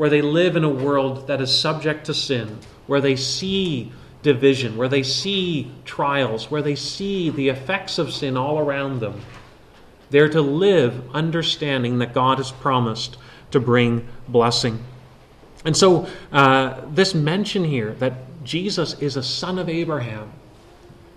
where 0.00 0.08
they 0.08 0.22
live 0.22 0.56
in 0.56 0.64
a 0.64 0.68
world 0.70 1.26
that 1.26 1.42
is 1.42 1.54
subject 1.54 2.06
to 2.06 2.14
sin, 2.14 2.58
where 2.86 3.02
they 3.02 3.14
see 3.14 3.92
division, 4.22 4.78
where 4.78 4.88
they 4.88 5.02
see 5.02 5.70
trials, 5.84 6.50
where 6.50 6.62
they 6.62 6.74
see 6.74 7.28
the 7.28 7.50
effects 7.50 7.98
of 7.98 8.10
sin 8.10 8.34
all 8.34 8.58
around 8.58 9.00
them. 9.00 9.20
They're 10.08 10.30
to 10.30 10.40
live 10.40 11.14
understanding 11.14 11.98
that 11.98 12.14
God 12.14 12.38
has 12.38 12.50
promised 12.50 13.18
to 13.50 13.60
bring 13.60 14.08
blessing. 14.26 14.82
And 15.66 15.76
so, 15.76 16.08
uh, 16.32 16.80
this 16.90 17.14
mention 17.14 17.64
here 17.64 17.92
that 17.98 18.42
Jesus 18.42 18.98
is 19.02 19.18
a 19.18 19.22
son 19.22 19.58
of 19.58 19.68
Abraham 19.68 20.32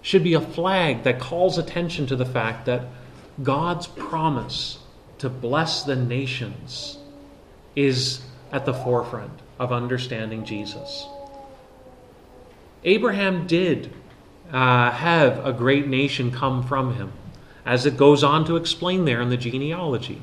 should 0.01 0.25
be 0.25 0.33
a 0.33 0.41
flag 0.41 1.03
that 1.03 1.21
calls 1.21 1.57
attention 1.57 2.05
to 2.07 2.17
the 2.17 2.25
fact 2.25 2.65
that 2.65 2.87
God's 3.41 3.87
promise 3.87 4.79
to 5.19 5.29
bless 5.29 5.83
the 5.83 5.95
nations 5.95 6.97
is 7.77 8.23
at 8.53 8.65
the 8.65 8.73
forefront 8.73 9.41
of 9.59 9.73
understanding 9.73 10.45
Jesus. 10.45 11.07
Abraham 12.85 13.47
did 13.47 13.91
uh, 14.51 14.91
have 14.91 15.45
a 15.45 15.51
great 15.51 15.87
nation 15.87 16.31
come 16.31 16.63
from 16.63 16.95
him, 16.95 17.11
as 17.65 17.85
it 17.85 17.97
goes 17.97 18.23
on 18.23 18.45
to 18.45 18.55
explain 18.55 19.03
there 19.03 19.21
in 19.21 19.29
the 19.29 19.37
genealogy 19.37 20.21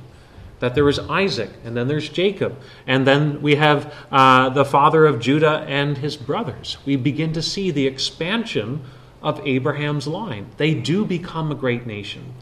that 0.61 0.75
there 0.75 0.85
was 0.85 0.99
Isaac, 0.99 1.51
and 1.65 1.77
then 1.77 1.89
there's 1.89 2.09
Jacob, 2.09 2.59
and 2.87 3.07
then 3.07 3.43
we 3.43 3.57
have 3.57 3.93
uh, 4.13 4.51
the 4.51 4.65
father 4.65 5.07
of 5.07 5.19
Judah 5.19 5.65
and 5.67 5.99
his 5.99 6.17
brothers. 6.17 6.77
We 6.85 6.97
begin 6.97 7.33
to 7.33 7.43
see 7.43 7.71
the 7.71 7.87
expansion 7.87 8.83
of 9.23 9.45
Abraham's 9.47 10.07
line. 10.07 10.47
They 10.59 10.75
do 10.75 11.05
become 11.05 11.51
a 11.51 11.55
great 11.55 11.87
nation. 11.87 12.35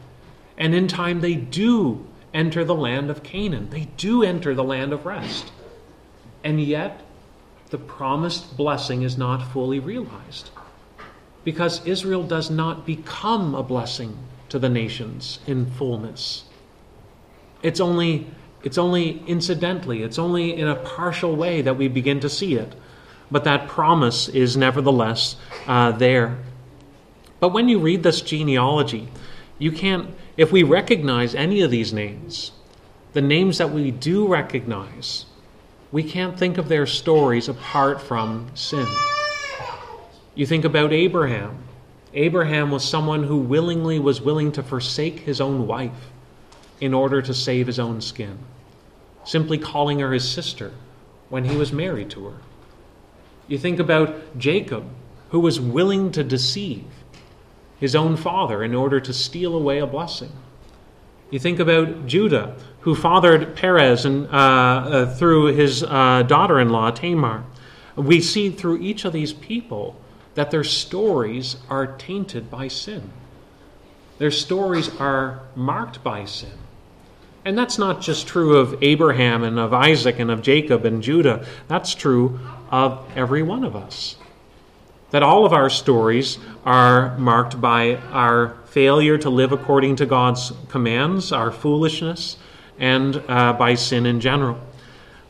And 0.57 0.75
in 0.75 0.89
time, 0.89 1.21
they 1.21 1.35
do 1.35 2.05
enter 2.33 2.65
the 2.65 2.75
land 2.75 3.09
of 3.09 3.23
Canaan, 3.23 3.69
they 3.69 3.87
do 3.97 4.21
enter 4.21 4.53
the 4.53 4.63
land 4.63 4.93
of 4.93 5.05
rest. 5.05 5.51
And 6.43 6.61
yet, 6.61 7.01
the 7.69 7.77
promised 7.77 8.57
blessing 8.57 9.03
is 9.03 9.17
not 9.17 9.51
fully 9.51 9.79
realized 9.79 10.49
because 11.43 11.85
Israel 11.85 12.23
does 12.23 12.49
not 12.49 12.85
become 12.85 13.55
a 13.55 13.63
blessing 13.63 14.17
to 14.49 14.59
the 14.59 14.69
nations 14.69 15.39
in 15.47 15.65
fullness. 15.65 16.43
It's 17.61 17.79
only, 17.79 18.27
it's 18.63 18.77
only 18.77 19.23
incidentally, 19.27 20.03
it's 20.03 20.19
only 20.19 20.55
in 20.55 20.67
a 20.67 20.75
partial 20.75 21.35
way 21.35 21.61
that 21.61 21.77
we 21.77 21.87
begin 21.87 22.19
to 22.21 22.29
see 22.29 22.55
it. 22.55 22.75
But 23.31 23.43
that 23.43 23.67
promise 23.67 24.27
is 24.27 24.57
nevertheless 24.57 25.35
uh, 25.67 25.91
there. 25.91 26.39
But 27.39 27.49
when 27.49 27.69
you 27.69 27.79
read 27.79 28.03
this 28.03 28.21
genealogy, 28.21 29.07
you 29.59 29.71
can't, 29.71 30.09
if 30.35 30.51
we 30.51 30.63
recognize 30.63 31.35
any 31.35 31.61
of 31.61 31.69
these 31.69 31.93
names, 31.93 32.51
the 33.13 33.21
names 33.21 33.59
that 33.59 33.71
we 33.71 33.91
do 33.91 34.27
recognize, 34.27 35.25
we 35.91 36.03
can't 36.03 36.37
think 36.37 36.57
of 36.57 36.69
their 36.69 36.85
stories 36.85 37.49
apart 37.49 38.01
from 38.01 38.51
sin. 38.53 38.87
You 40.35 40.45
think 40.45 40.65
about 40.65 40.93
Abraham. 40.93 41.57
Abraham 42.13 42.71
was 42.71 42.87
someone 42.87 43.23
who 43.23 43.37
willingly 43.37 43.99
was 43.99 44.21
willing 44.21 44.51
to 44.53 44.63
forsake 44.63 45.19
his 45.19 45.41
own 45.41 45.67
wife 45.67 46.11
in 46.79 46.93
order 46.93 47.21
to 47.21 47.33
save 47.33 47.67
his 47.67 47.79
own 47.79 48.01
skin, 48.01 48.37
simply 49.23 49.57
calling 49.57 49.99
her 49.99 50.13
his 50.13 50.29
sister 50.29 50.71
when 51.29 51.45
he 51.45 51.55
was 51.55 51.71
married 51.71 52.09
to 52.11 52.27
her. 52.27 52.37
You 53.47 53.57
think 53.57 53.79
about 53.79 54.37
Jacob, 54.37 54.85
who 55.29 55.39
was 55.39 55.59
willing 55.59 56.11
to 56.11 56.23
deceive 56.23 56.85
his 57.79 57.95
own 57.95 58.15
father 58.15 58.63
in 58.63 58.75
order 58.75 58.99
to 58.99 59.13
steal 59.13 59.55
away 59.55 59.79
a 59.79 59.87
blessing. 59.87 60.31
You 61.31 61.37
think 61.39 61.59
about 61.59 62.07
Judah, 62.07 62.55
who 62.81 62.95
fathered 62.95 63.55
Perez 63.55 64.05
and, 64.05 64.27
uh, 64.27 64.29
uh, 64.29 65.15
through 65.15 65.47
his 65.47 65.83
uh, 65.83 66.23
daughter 66.23 66.59
in 66.59 66.69
law, 66.69 66.89
Tamar. 66.89 67.43
We 67.95 68.21
see 68.21 68.49
through 68.49 68.79
each 68.79 69.05
of 69.05 69.13
these 69.13 69.33
people 69.33 69.95
that 70.35 70.51
their 70.51 70.63
stories 70.63 71.57
are 71.69 71.85
tainted 71.85 72.49
by 72.49 72.67
sin. 72.67 73.11
Their 74.17 74.31
stories 74.31 74.89
are 74.99 75.41
marked 75.55 76.03
by 76.03 76.25
sin. 76.25 76.57
And 77.45 77.57
that's 77.57 77.77
not 77.77 78.01
just 78.01 78.27
true 78.27 78.57
of 78.57 78.81
Abraham 78.81 79.43
and 79.43 79.59
of 79.59 79.73
Isaac 79.73 80.19
and 80.19 80.29
of 80.29 80.41
Jacob 80.41 80.85
and 80.85 81.01
Judah. 81.01 81.45
That's 81.67 81.95
true 81.95 82.39
of 82.69 83.05
every 83.15 83.43
one 83.43 83.63
of 83.63 83.75
us. 83.75 84.15
That 85.11 85.23
all 85.23 85.45
of 85.45 85.53
our 85.53 85.69
stories 85.69 86.37
are 86.65 87.17
marked 87.17 87.59
by 87.59 87.95
our 88.11 88.58
failure 88.69 89.17
to 89.17 89.29
live 89.29 89.51
according 89.51 89.95
to 89.95 90.05
God's 90.05 90.53
commands, 90.69 91.31
our 91.31 91.51
foolishness, 91.51 92.37
and 92.77 93.21
uh, 93.27 93.53
by 93.53 93.75
sin 93.75 94.05
in 94.05 94.19
general. 94.19 94.59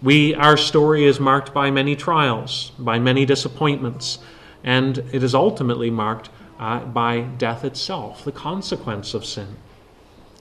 We, 0.01 0.36
our 0.36 0.58
story 0.58 1.05
is 1.05 1.19
marked 1.19 1.53
by 1.53 1.72
many 1.72 1.96
trials, 1.96 2.72
by 2.77 3.00
many 3.00 3.25
disappointments, 3.25 4.19
and 4.63 4.98
it 5.12 5.24
is 5.24 5.34
ultimately 5.34 5.89
marked 5.89 6.29
uh, 6.60 6.79
by 6.79 7.22
death 7.22 7.63
itself, 7.63 8.25
the 8.25 8.31
consequence 8.31 9.13
of 9.13 9.25
sin. 9.25 9.55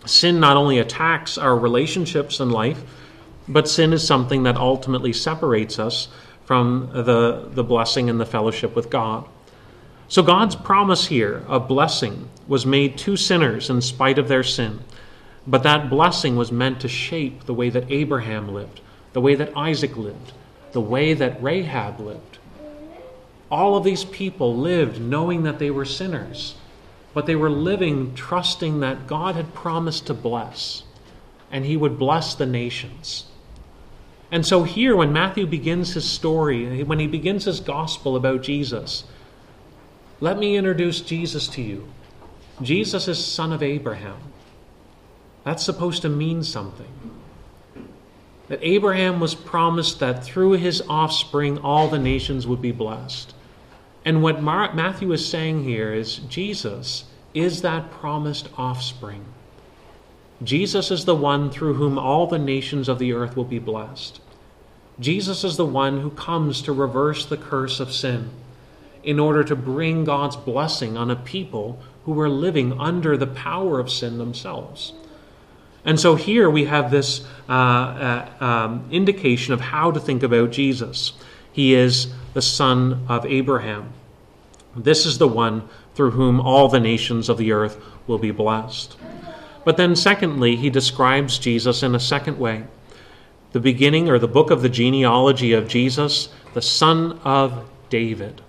Sin 0.05 0.41
not 0.41 0.57
only 0.57 0.79
attacks 0.79 1.39
our 1.39 1.57
relationships 1.57 2.41
in 2.41 2.51
life, 2.51 2.83
but 3.47 3.69
sin 3.69 3.93
is 3.93 4.07
something 4.07 4.43
that 4.43 4.57
ultimately 4.57 5.13
separates 5.13 5.79
us 5.79 6.09
from 6.45 6.91
the, 6.93 7.49
the 7.53 7.65
blessing 7.65 8.11
and 8.11 8.21
the 8.21 8.27
fellowship 8.27 8.75
with 8.75 8.91
God. 8.91 9.29
So 10.09 10.23
God's 10.23 10.57
promise 10.57 11.07
here 11.07 11.45
of 11.47 11.69
blessing 11.69 12.29
was 12.47 12.65
made 12.65 12.99
to 12.99 13.17
sinners 13.17 13.71
in 13.71 13.81
spite 13.81 14.19
of 14.19 14.29
their 14.29 14.43
sin. 14.43 14.81
But 15.47 15.63
that 15.63 15.91
blessing 15.91 16.37
was 16.37 16.51
meant 16.51 16.81
to 16.81 16.89
shape 16.89 17.45
the 17.45 17.55
way 17.55 17.71
that 17.71 17.91
Abraham 17.91 18.53
lived, 18.53 18.81
the 19.13 19.21
way 19.21 19.35
that 19.35 19.57
Isaac 19.57 19.97
lived, 19.97 20.33
the 20.73 20.81
way 20.81 21.15
that 21.15 21.43
Rahab 21.43 22.01
lived. 22.01 22.39
All 23.51 23.77
of 23.77 23.85
these 23.85 24.05
people 24.05 24.57
lived 24.57 25.01
knowing 25.01 25.43
that 25.45 25.59
they 25.59 25.71
were 25.71 25.85
sinners 25.85 26.57
but 27.19 27.27
they 27.27 27.35
were 27.35 27.51
living 27.51 28.15
trusting 28.15 28.79
that 28.79 29.07
God 29.07 29.35
had 29.35 29.53
promised 29.53 30.07
to 30.07 30.15
bless, 30.15 30.85
and 31.51 31.65
He 31.65 31.77
would 31.77 31.99
bless 31.99 32.35
the 32.35 32.47
nations. 32.47 33.25
And 34.31 34.47
so, 34.47 34.63
here, 34.63 34.95
when 34.95 35.13
Matthew 35.13 35.45
begins 35.45 35.95
his 35.95 36.09
story, 36.09 36.85
when 36.85 37.01
he 37.01 37.07
begins 37.07 37.47
his 37.47 37.59
gospel 37.59 38.15
about 38.15 38.43
Jesus, 38.43 39.05
let 40.21 40.39
me 40.39 40.57
introduce 40.57 41.01
Jesus 41.01 41.47
to 41.49 41.63
you. 41.63 41.89
Jesus 42.61 43.07
is 43.07 43.25
son 43.25 43.53
of 43.53 43.63
Abraham. 43.63 44.19
That's 45.45 45.65
supposed 45.65 46.03
to 46.03 46.09
mean 46.09 46.43
something. 46.43 46.93
That 48.49 48.59
Abraham 48.63 49.21
was 49.21 49.35
promised 49.35 50.01
that 50.01 50.25
through 50.25 50.53
his 50.53 50.83
offspring 50.89 51.59
all 51.59 51.89
the 51.89 51.99
nations 51.99 52.47
would 52.47 52.61
be 52.61 52.73
blessed. 52.73 53.35
And 54.05 54.23
what 54.23 54.43
Mar- 54.43 54.75
Matthew 54.75 55.13
is 55.13 55.29
saying 55.29 55.65
here 55.65 55.93
is 55.93 56.17
Jesus 56.17 57.05
is 57.33 57.63
that 57.63 57.91
promised 57.91 58.49
offspring. 58.57 59.25
Jesus 60.43 60.91
is 60.91 61.05
the 61.05 61.15
one 61.15 61.51
through 61.51 61.75
whom 61.75 61.99
all 61.99 62.27
the 62.27 62.39
nations 62.39 62.89
of 62.89 62.99
the 62.99 63.13
earth 63.13 63.37
will 63.37 63.45
be 63.45 63.59
blessed. 63.59 64.21
Jesus 64.99 65.45
is 65.45 65.57
the 65.57 65.67
one 65.67 66.01
who 66.01 66.11
comes 66.11 66.63
to 66.63 66.73
reverse 66.73 67.27
the 67.27 67.37
curse 67.37 67.79
of 67.79 67.93
sin 67.93 68.31
in 69.09 69.19
order 69.19 69.43
to 69.43 69.57
bring 69.57 70.05
God's 70.05 70.37
blessing 70.37 70.99
on 70.99 71.11
a 71.11 71.17
people 71.17 71.81
who 72.05 72.13
were 72.13 72.29
living 72.29 72.79
under 72.79 73.17
the 73.17 73.27
power 73.27 73.81
of 73.81 73.91
sin 73.91 74.19
themselves. 74.19 74.93
And 75.83 75.99
so 75.99 76.15
here 76.15 76.51
we 76.51 76.67
have 76.67 76.91
this 76.91 77.25
uh, 77.49 77.53
uh, 77.53 78.45
um, 78.45 78.87
indication 78.91 79.55
of 79.55 79.63
how 79.63 79.93
to 79.93 79.99
think 79.99 80.23
about 80.23 80.51
Jesus. 80.51 81.15
He 81.51 81.73
is 81.73 82.13
the 82.35 82.43
son 82.43 83.07
of 83.09 83.25
Abraham. 83.25 83.95
This 84.77 85.07
is 85.07 85.17
the 85.17 85.27
one 85.27 85.67
through 85.95 86.11
whom 86.11 86.39
all 86.39 86.69
the 86.69 86.79
nations 86.79 87.31
of 87.31 87.39
the 87.39 87.53
earth 87.53 87.83
will 88.07 88.19
be 88.19 88.31
blessed. 88.31 88.95
But 89.65 89.79
then, 89.79 89.97
secondly, 89.97 90.57
he 90.57 90.69
describes 90.69 91.39
Jesus 91.39 91.83
in 91.83 91.95
a 91.95 92.01
second 92.01 92.39
way. 92.39 92.65
The 93.53 93.61
beginning 93.61 94.11
or 94.11 94.19
the 94.19 94.29
book 94.29 94.51
of 94.51 94.61
the 94.61 94.69
genealogy 94.69 95.55
of 95.55 95.67
Jesus, 95.67 96.29
the 96.53 96.61
son 96.61 97.19
of 97.25 97.67
David. 97.89 98.43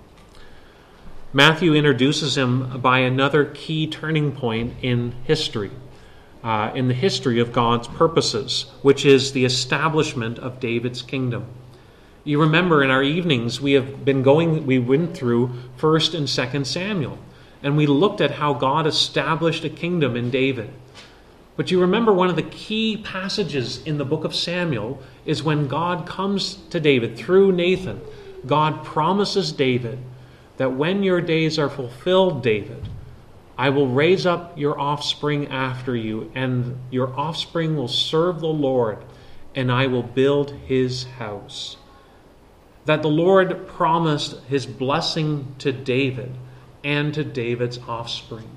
Matthew 1.32 1.76
introduces 1.76 2.36
him 2.36 2.82
by 2.82 3.00
another 3.00 3.46
key 3.46 3.86
turning 3.86 4.32
point 4.32 4.74
in 4.82 5.14
history, 5.26 5.70
uh, 6.44 6.72
in 6.74 6.88
the 6.88 6.96
history 6.96 7.40
of 7.40 7.54
God's 7.54 7.88
purposes, 7.88 8.72
which 8.82 9.06
is 9.06 9.32
the 9.32 9.46
establishment 9.46 10.40
of 10.40 10.60
David's 10.60 11.04
kingdom. 11.04 11.46
You 12.24 12.42
remember 12.42 12.84
in 12.84 12.90
our 12.90 13.04
evenings 13.04 13.62
we 13.62 13.74
have 13.74 14.04
been 14.04 14.24
going 14.24 14.66
we 14.66 14.80
went 14.80 15.16
through 15.16 15.52
1st 15.78 16.16
and 16.16 16.28
2nd 16.28 16.66
Samuel 16.66 17.20
and 17.62 17.78
we 17.78 17.86
looked 17.86 18.22
at 18.22 18.32
how 18.32 18.56
God 18.56 18.88
established 18.88 19.64
a 19.64 19.70
kingdom 19.70 20.16
in 20.16 20.32
David. 20.32 20.74
But 21.56 21.70
you 21.70 21.80
remember 21.80 22.12
one 22.12 22.30
of 22.30 22.38
the 22.38 22.42
key 22.42 22.98
passages 22.98 23.84
in 23.84 24.00
the 24.00 24.06
book 24.06 24.24
of 24.24 24.34
Samuel 24.34 25.00
is 25.26 25.44
when 25.44 25.68
God 25.68 26.08
comes 26.08 26.56
to 26.72 26.80
David 26.80 27.18
through 27.18 27.52
Nathan. 27.52 28.02
God 28.48 28.84
promises 28.84 29.52
David 29.52 30.00
that 30.60 30.74
when 30.74 31.04
your 31.04 31.22
days 31.22 31.58
are 31.58 31.70
fulfilled, 31.70 32.44
David, 32.44 32.90
I 33.58 33.70
will 33.70 33.88
raise 33.88 34.26
up 34.26 34.58
your 34.58 34.78
offspring 34.78 35.48
after 35.48 35.96
you, 35.96 36.30
and 36.36 36.78
your 36.92 37.18
offspring 37.18 37.78
will 37.78 37.88
serve 37.88 38.42
the 38.42 38.48
Lord, 38.48 38.98
and 39.56 39.72
I 39.72 39.88
will 39.88 40.04
build 40.04 40.52
his 40.52 41.06
house. 41.06 41.78
That 42.84 43.02
the 43.02 43.08
Lord 43.08 43.70
promised 43.70 44.44
his 44.50 44.66
blessing 44.66 45.56
to 45.60 45.72
David 45.72 46.34
and 46.84 47.14
to 47.14 47.24
David's 47.24 47.80
offspring. 47.88 48.50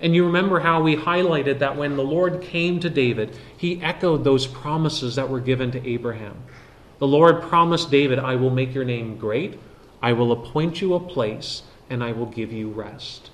And 0.00 0.14
you 0.14 0.24
remember 0.24 0.60
how 0.60 0.80
we 0.80 0.96
highlighted 0.96 1.58
that 1.58 1.76
when 1.76 1.96
the 1.96 2.02
Lord 2.02 2.40
came 2.40 2.80
to 2.80 2.88
David, 2.88 3.36
he 3.58 3.82
echoed 3.82 4.24
those 4.24 4.46
promises 4.46 5.16
that 5.16 5.28
were 5.28 5.40
given 5.40 5.70
to 5.72 5.86
Abraham. 5.86 6.36
The 6.98 7.06
Lord 7.06 7.42
promised 7.42 7.90
David, 7.90 8.18
I 8.18 8.36
will 8.36 8.48
make 8.48 8.74
your 8.74 8.84
name 8.84 9.18
great, 9.18 9.58
I 10.02 10.12
will 10.12 10.32
appoint 10.32 10.80
you 10.80 10.94
a 10.94 11.00
place, 11.00 11.62
and 11.88 12.02
I 12.02 12.12
will 12.12 12.26
give 12.26 12.52
you 12.52 12.68
rest. 12.70 13.30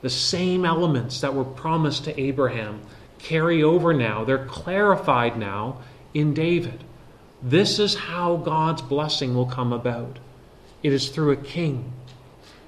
The 0.00 0.10
same 0.10 0.64
elements 0.64 1.20
that 1.20 1.34
were 1.34 1.44
promised 1.44 2.04
to 2.04 2.20
Abraham 2.20 2.80
carry 3.18 3.62
over 3.62 3.92
now. 3.92 4.24
They're 4.24 4.46
clarified 4.46 5.36
now 5.36 5.78
in 6.12 6.34
David. 6.34 6.84
This 7.42 7.78
is 7.78 7.94
how 7.94 8.36
God's 8.36 8.82
blessing 8.82 9.34
will 9.34 9.46
come 9.46 9.72
about 9.72 10.18
it 10.82 10.92
is 10.92 11.10
through 11.10 11.30
a 11.30 11.36
king 11.36 11.92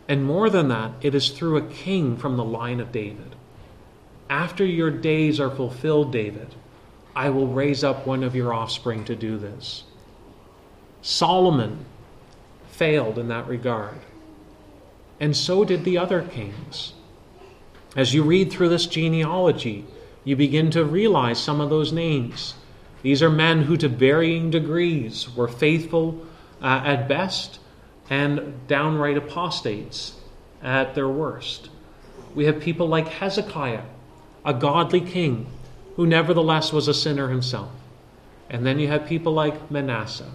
and 0.09 0.25
more 0.25 0.51
than 0.51 0.69
that, 0.69 0.93
it 1.01 1.15
is 1.15 1.31
through 1.31 1.57
a 1.57 1.63
king 1.63 2.17
from 2.17 2.37
the 2.37 2.45
line 2.45 2.81
of 2.81 2.93
David. 2.93 3.37
After 4.29 4.65
your 4.65 4.91
days 4.91 5.41
are 5.41 5.51
fulfilled, 5.51 6.13
David, 6.13 6.55
I 7.17 7.31
will 7.31 7.47
raise 7.47 7.83
up 7.83 8.07
one 8.07 8.23
of 8.23 8.35
your 8.35 8.53
offspring 8.53 9.05
to 9.05 9.17
do 9.17 9.39
this. 9.39 9.85
Solomon 11.01 11.85
failed 12.77 13.19
in 13.19 13.29
that 13.29 13.47
regard. 13.47 13.99
And 15.21 15.37
so 15.37 15.65
did 15.65 15.85
the 15.85 15.99
other 15.99 16.23
kings. 16.23 16.93
As 17.97 18.13
you 18.13 18.23
read 18.25 18.51
through 18.51 18.69
this 18.69 18.87
genealogy, 18.87 19.87
you 20.25 20.35
begin 20.37 20.71
to 20.73 20.85
realize 20.85 21.39
some 21.39 21.61
of 21.61 21.71
those 21.71 21.93
names. 21.93 22.55
These 23.03 23.23
are 23.23 23.31
men 23.31 23.63
who, 23.63 23.77
to 23.77 23.89
varying 23.89 24.51
degrees, 24.51 25.29
were 25.37 25.47
faithful 25.47 26.27
uh, 26.61 26.83
at 26.85 27.09
best 27.09 27.61
and 28.11 28.67
downright 28.67 29.17
apostates 29.17 30.15
at 30.63 30.95
their 30.95 31.09
worst. 31.09 31.71
We 32.35 32.47
have 32.47 32.61
people 32.61 32.89
like 32.89 33.07
Hezekiah, 33.07 33.85
a 34.45 34.55
godly 34.55 35.01
king 35.01 35.47
who 35.97 36.07
nevertheless 36.07 36.73
was 36.73 36.89
a 36.89 36.95
sinner 36.95 37.29
himself. 37.29 37.71
And 38.51 38.67
then 38.67 38.79
you 38.79 38.89
have 38.89 39.07
people 39.07 39.33
like 39.33 39.71
Manasseh, 39.71 40.31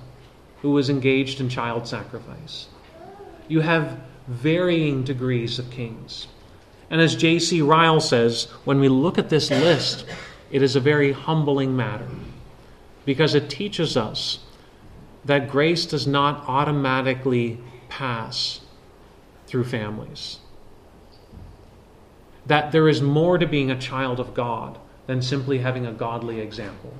who 0.61 0.71
was 0.71 0.89
engaged 0.89 1.39
in 1.39 1.49
child 1.49 1.87
sacrifice. 1.87 2.67
You 3.47 3.61
have 3.61 3.99
varying 4.27 5.03
degrees 5.03 5.57
of 5.57 5.71
kings. 5.71 6.27
And 6.89 7.01
as 7.01 7.15
J.C. 7.15 7.61
Ryle 7.61 7.99
says, 7.99 8.45
when 8.65 8.79
we 8.79 8.89
look 8.89 9.17
at 9.17 9.29
this 9.29 9.49
list, 9.49 10.05
it 10.51 10.61
is 10.61 10.75
a 10.75 10.79
very 10.79 11.11
humbling 11.11 11.75
matter 11.75 12.09
because 13.05 13.35
it 13.35 13.49
teaches 13.49 13.95
us 13.95 14.39
that 15.25 15.49
grace 15.49 15.85
does 15.85 16.07
not 16.07 16.47
automatically 16.47 17.59
pass 17.89 18.61
through 19.47 19.63
families. 19.63 20.39
That 22.45 22.71
there 22.71 22.87
is 22.89 23.01
more 23.01 23.37
to 23.37 23.45
being 23.45 23.69
a 23.69 23.79
child 23.79 24.19
of 24.19 24.33
God 24.33 24.79
than 25.07 25.21
simply 25.21 25.59
having 25.59 25.85
a 25.85 25.91
godly 25.91 26.39
example. 26.39 26.93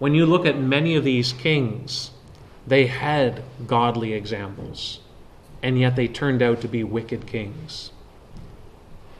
When 0.00 0.14
you 0.14 0.24
look 0.24 0.46
at 0.46 0.58
many 0.58 0.96
of 0.96 1.04
these 1.04 1.34
kings, 1.34 2.10
they 2.66 2.86
had 2.86 3.42
godly 3.66 4.14
examples, 4.14 5.00
and 5.62 5.78
yet 5.78 5.94
they 5.94 6.08
turned 6.08 6.40
out 6.40 6.62
to 6.62 6.68
be 6.68 6.82
wicked 6.82 7.26
kings. 7.26 7.90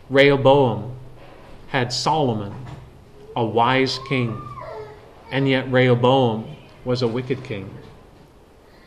Rehoboam 0.08 0.96
had 1.68 1.92
Solomon, 1.92 2.54
a 3.36 3.44
wise 3.44 3.98
king, 4.08 4.40
and 5.30 5.46
yet 5.46 5.70
Rehoboam 5.70 6.56
was 6.82 7.02
a 7.02 7.08
wicked 7.08 7.44
king. 7.44 7.74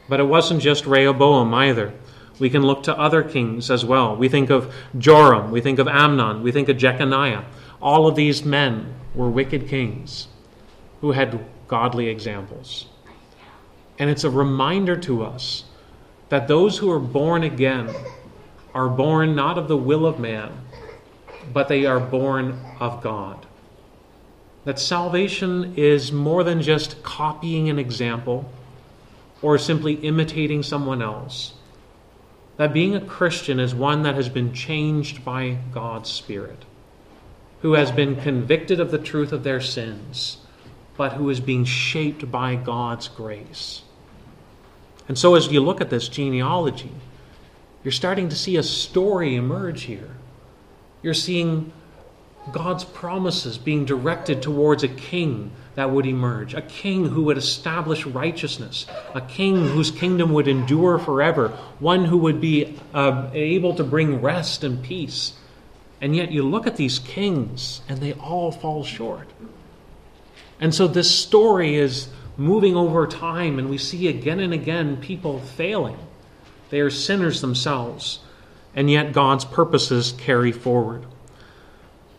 But 0.10 0.20
it 0.20 0.24
wasn't 0.24 0.64
just 0.64 0.88
Rehoboam 0.88 1.54
either. 1.54 1.94
We 2.40 2.50
can 2.50 2.64
look 2.64 2.82
to 2.84 3.00
other 3.00 3.22
kings 3.22 3.70
as 3.70 3.86
well. 3.86 4.16
We 4.16 4.30
think 4.30 4.50
of 4.50 4.74
Joram, 4.98 5.52
we 5.52 5.62
think 5.62 5.78
of 5.78 5.88
Amon, 5.88 6.42
we 6.42 6.52
think 6.52 6.70
of 6.70 6.78
Jeconiah. 6.78 7.46
All 7.80 8.08
of 8.08 8.16
these 8.16 8.44
men 8.44 8.96
were 9.14 9.30
wicked 9.30 9.68
kings 9.68 10.28
who 11.02 11.12
had 11.12 11.40
godly 11.68 12.08
examples. 12.08 12.88
And 14.00 14.10
it's 14.10 14.24
a 14.24 14.30
reminder 14.30 14.96
to 14.98 15.24
us 15.24 15.66
that 16.30 16.48
those 16.48 16.78
who 16.78 16.92
are 16.92 17.00
born 17.00 17.44
again 17.44 17.94
are 18.74 18.90
born 18.90 19.36
not 19.36 19.58
of 19.58 19.68
the 19.68 19.78
will 19.78 20.06
of 20.06 20.20
man, 20.20 20.52
but 21.54 21.68
they 21.68 21.86
are 21.86 22.00
born 22.00 22.60
of 22.80 23.02
God. 23.02 23.46
That 24.66 24.80
salvation 24.80 25.74
is 25.76 26.12
more 26.12 26.44
than 26.44 26.62
just 26.62 27.04
copying 27.04 27.70
an 27.70 27.78
example 27.78 28.52
or 29.42 29.58
simply 29.58 29.96
imitating 29.96 30.64
someone 30.64 31.02
else. 31.02 31.54
That 32.58 32.74
being 32.74 32.96
a 32.96 33.02
Christian 33.02 33.60
is 33.60 33.76
one 33.76 34.04
that 34.04 34.16
has 34.16 34.30
been 34.30 34.54
changed 34.54 35.26
by 35.26 35.58
God's 35.72 36.10
Spirit, 36.10 36.66
who 37.62 37.74
has 37.74 37.92
been 37.92 38.16
convicted 38.16 38.80
of 38.80 38.92
the 38.92 38.98
truth 38.98 39.32
of 39.32 39.44
their 39.44 39.60
sins, 39.60 40.38
but 40.98 41.14
who 41.14 41.30
is 41.30 41.40
being 41.40 41.66
shaped 41.66 42.30
by 42.32 42.56
God's 42.56 43.08
grace. 43.08 43.82
And 45.08 45.18
so, 45.18 45.36
as 45.36 45.48
you 45.48 45.60
look 45.60 45.82
at 45.82 45.90
this 45.90 46.08
genealogy, 46.08 46.92
you're 47.84 47.92
starting 47.92 48.30
to 48.30 48.36
see 48.36 48.56
a 48.56 48.64
story 48.64 49.36
emerge 49.36 49.84
here. 49.84 50.16
You're 51.02 51.14
seeing 51.14 51.74
God's 52.52 52.84
promises 52.84 53.58
being 53.58 53.86
directed 53.86 54.42
towards 54.42 54.84
a 54.84 54.88
king 54.88 55.52
that 55.76 55.92
would 55.92 56.06
emerge, 56.06 56.54
a 56.54 56.62
king 56.62 57.10
who 57.10 57.24
would 57.24 57.38
establish 57.38 58.06
righteousness, 58.06 58.86
a 59.16 59.22
king 59.22 59.70
whose 59.70 59.92
kingdom 59.92 60.34
would 60.34 60.48
endure 60.48 61.00
forever, 61.00 61.50
one 61.80 62.06
who 62.06 62.18
would 62.18 62.40
be 62.40 62.78
uh, 62.94 63.30
able 63.34 63.76
to 63.76 63.84
bring 63.84 64.22
rest 64.22 64.64
and 64.64 64.84
peace. 64.84 65.34
And 66.00 66.16
yet 66.16 66.32
you 66.32 66.44
look 66.44 66.68
at 66.68 66.76
these 66.76 67.00
kings 67.00 67.82
and 67.90 68.00
they 68.00 68.14
all 68.14 68.52
fall 68.52 68.84
short. 68.84 69.28
And 70.64 70.74
so 70.74 70.88
this 70.88 71.14
story 71.14 71.76
is 71.76 72.08
moving 72.38 72.78
over 72.78 73.06
time, 73.06 73.60
and 73.60 73.70
we 73.70 73.78
see 73.78 74.08
again 74.08 74.40
and 74.40 74.54
again 74.54 74.96
people 74.96 75.42
failing. 75.42 75.98
They 76.70 76.80
are 76.80 76.90
sinners 76.90 77.42
themselves, 77.42 78.20
and 78.74 78.90
yet 78.90 79.12
God's 79.12 79.44
purposes 79.44 80.14
carry 80.18 80.54
forward. 80.54 81.06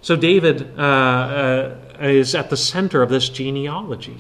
So 0.03 0.15
David 0.15 0.79
uh, 0.79 0.83
uh, 0.83 1.77
is 2.01 2.35
at 2.35 2.51
the 2.51 2.59
center 2.59 3.01
of 3.01 3.09
this 3.09 3.31
genealogy. 3.31 4.19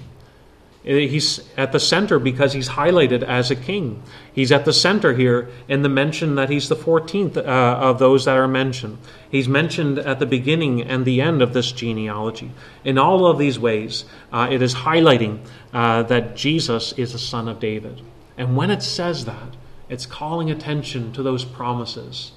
He's 0.84 1.40
at 1.58 1.72
the 1.72 1.80
center 1.80 2.18
because 2.18 2.54
he's 2.54 2.70
highlighted 2.70 3.22
as 3.22 3.50
a 3.50 3.56
king. 3.56 4.02
He's 4.32 4.52
at 4.52 4.64
the 4.64 4.72
center 4.72 5.12
here 5.12 5.50
in 5.68 5.82
the 5.82 5.90
mention 5.90 6.34
that 6.36 6.48
he's 6.48 6.70
the 6.70 6.76
14th 6.76 7.36
uh, 7.36 7.40
of 7.40 7.98
those 7.98 8.24
that 8.24 8.38
are 8.38 8.48
mentioned. 8.48 8.96
He's 9.34 9.48
mentioned 9.48 9.98
at 9.98 10.20
the 10.20 10.26
beginning 10.26 10.80
and 10.80 11.04
the 11.04 11.20
end 11.20 11.42
of 11.42 11.54
this 11.54 11.72
genealogy. 11.72 12.52
In 12.84 12.98
all 12.98 13.26
of 13.26 13.36
these 13.36 13.58
ways, 13.58 14.04
uh, 14.32 14.46
it 14.48 14.62
is 14.62 14.76
highlighting 14.76 15.44
uh, 15.72 16.04
that 16.04 16.36
Jesus 16.36 16.92
is 16.92 17.14
a 17.14 17.18
son 17.18 17.48
of 17.48 17.58
David. 17.58 18.00
And 18.38 18.56
when 18.56 18.70
it 18.70 18.80
says 18.80 19.24
that, 19.24 19.56
it's 19.88 20.06
calling 20.06 20.52
attention 20.52 21.12
to 21.14 21.22
those 21.24 21.44
promises 21.44 22.30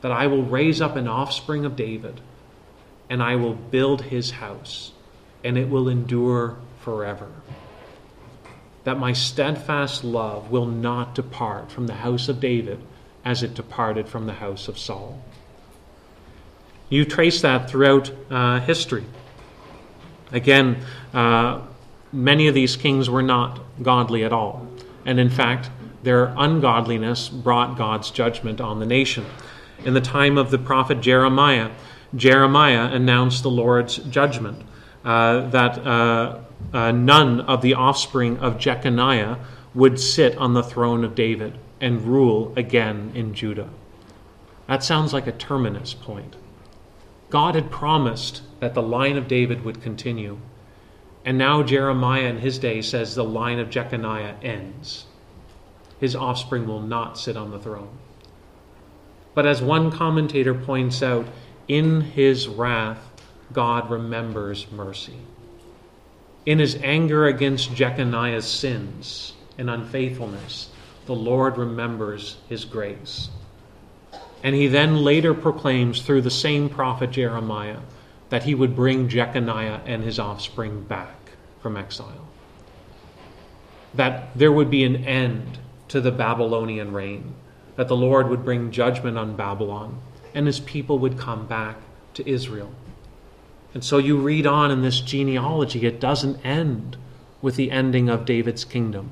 that 0.00 0.10
I 0.10 0.26
will 0.26 0.42
raise 0.42 0.80
up 0.80 0.96
an 0.96 1.06
offspring 1.06 1.64
of 1.64 1.76
David 1.76 2.20
and 3.08 3.22
I 3.22 3.36
will 3.36 3.54
build 3.54 4.02
his 4.02 4.32
house 4.32 4.90
and 5.44 5.56
it 5.56 5.68
will 5.68 5.88
endure 5.88 6.56
forever 6.80 7.30
that 8.82 8.98
my 8.98 9.12
steadfast 9.12 10.02
love 10.02 10.50
will 10.50 10.66
not 10.66 11.14
depart 11.14 11.70
from 11.70 11.86
the 11.86 11.94
house 11.94 12.28
of 12.28 12.40
David 12.40 12.80
as 13.24 13.44
it 13.44 13.54
departed 13.54 14.08
from 14.08 14.26
the 14.26 14.32
house 14.32 14.66
of 14.66 14.76
Saul. 14.76 15.22
You 16.88 17.04
trace 17.04 17.40
that 17.42 17.68
throughout 17.68 18.12
uh, 18.30 18.60
history. 18.60 19.04
Again, 20.32 20.76
uh, 21.12 21.62
many 22.12 22.48
of 22.48 22.54
these 22.54 22.76
kings 22.76 23.10
were 23.10 23.22
not 23.22 23.60
godly 23.82 24.24
at 24.24 24.32
all. 24.32 24.66
And 25.04 25.18
in 25.18 25.30
fact, 25.30 25.70
their 26.02 26.34
ungodliness 26.36 27.28
brought 27.28 27.76
God's 27.76 28.10
judgment 28.10 28.60
on 28.60 28.78
the 28.78 28.86
nation. 28.86 29.24
In 29.84 29.94
the 29.94 30.00
time 30.00 30.38
of 30.38 30.50
the 30.50 30.58
prophet 30.58 31.00
Jeremiah, 31.00 31.70
Jeremiah 32.14 32.86
announced 32.92 33.42
the 33.42 33.50
Lord's 33.50 33.96
judgment 33.96 34.62
uh, 35.04 35.48
that 35.48 35.78
uh, 35.86 36.40
uh, 36.72 36.92
none 36.92 37.40
of 37.40 37.62
the 37.62 37.74
offspring 37.74 38.38
of 38.38 38.58
Jeconiah 38.58 39.38
would 39.74 40.00
sit 40.00 40.36
on 40.38 40.54
the 40.54 40.62
throne 40.62 41.04
of 41.04 41.14
David 41.14 41.58
and 41.80 42.02
rule 42.02 42.52
again 42.56 43.12
in 43.14 43.34
Judah. 43.34 43.68
That 44.66 44.82
sounds 44.82 45.12
like 45.12 45.26
a 45.26 45.32
terminus 45.32 45.94
point. 45.94 46.36
God 47.30 47.54
had 47.54 47.70
promised 47.70 48.42
that 48.60 48.74
the 48.74 48.82
line 48.82 49.16
of 49.16 49.28
David 49.28 49.64
would 49.64 49.82
continue. 49.82 50.38
And 51.24 51.36
now 51.36 51.62
Jeremiah 51.62 52.26
in 52.26 52.38
his 52.38 52.58
day 52.58 52.82
says 52.82 53.14
the 53.14 53.24
line 53.24 53.58
of 53.58 53.70
Jeconiah 53.70 54.36
ends. 54.42 55.06
His 55.98 56.14
offspring 56.14 56.66
will 56.66 56.82
not 56.82 57.18
sit 57.18 57.36
on 57.36 57.50
the 57.50 57.58
throne. 57.58 57.98
But 59.34 59.46
as 59.46 59.60
one 59.60 59.90
commentator 59.90 60.54
points 60.54 61.02
out, 61.02 61.26
in 61.68 62.00
his 62.00 62.46
wrath, 62.46 63.10
God 63.52 63.90
remembers 63.90 64.70
mercy 64.70 65.18
in 66.46 66.60
his 66.60 66.76
anger 66.76 67.26
against 67.26 67.74
Jeconiah's 67.74 68.46
sins 68.46 69.34
and 69.58 69.68
unfaithfulness, 69.68 70.70
the 71.06 71.14
Lord 71.14 71.58
remembers 71.58 72.36
his 72.48 72.64
grace. 72.64 73.28
And 74.46 74.54
he 74.54 74.68
then 74.68 75.02
later 75.02 75.34
proclaims 75.34 76.02
through 76.02 76.22
the 76.22 76.30
same 76.30 76.68
prophet 76.68 77.10
Jeremiah 77.10 77.80
that 78.28 78.44
he 78.44 78.54
would 78.54 78.76
bring 78.76 79.08
Jeconiah 79.08 79.80
and 79.84 80.04
his 80.04 80.20
offspring 80.20 80.84
back 80.84 81.32
from 81.60 81.76
exile. 81.76 82.28
That 83.92 84.28
there 84.38 84.52
would 84.52 84.70
be 84.70 84.84
an 84.84 85.04
end 85.04 85.58
to 85.88 86.00
the 86.00 86.12
Babylonian 86.12 86.92
reign, 86.92 87.34
that 87.74 87.88
the 87.88 87.96
Lord 87.96 88.28
would 88.28 88.44
bring 88.44 88.70
judgment 88.70 89.18
on 89.18 89.34
Babylon, 89.34 89.98
and 90.32 90.46
his 90.46 90.60
people 90.60 91.00
would 91.00 91.18
come 91.18 91.48
back 91.48 91.78
to 92.14 92.30
Israel. 92.30 92.70
And 93.74 93.82
so 93.82 93.98
you 93.98 94.16
read 94.16 94.46
on 94.46 94.70
in 94.70 94.80
this 94.80 95.00
genealogy, 95.00 95.86
it 95.86 95.98
doesn't 95.98 96.46
end 96.46 96.96
with 97.42 97.56
the 97.56 97.72
ending 97.72 98.08
of 98.08 98.24
David's 98.24 98.64
kingdom. 98.64 99.10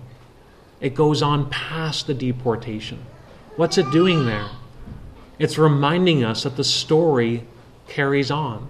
It 0.81 0.95
goes 0.95 1.23
on 1.23 1.51
past 1.51 2.07
the 2.07 2.15
deportation. 2.15 3.05
What's 3.57 3.79
it 3.79 3.91
doing 3.91 4.27
there? 4.27 4.49
It's 5.39 5.59
reminding 5.59 6.25
us 6.25 6.45
that 6.45 6.57
the 6.57 6.65
story 6.65 7.45
carries 7.89 8.31
on. 8.31 8.69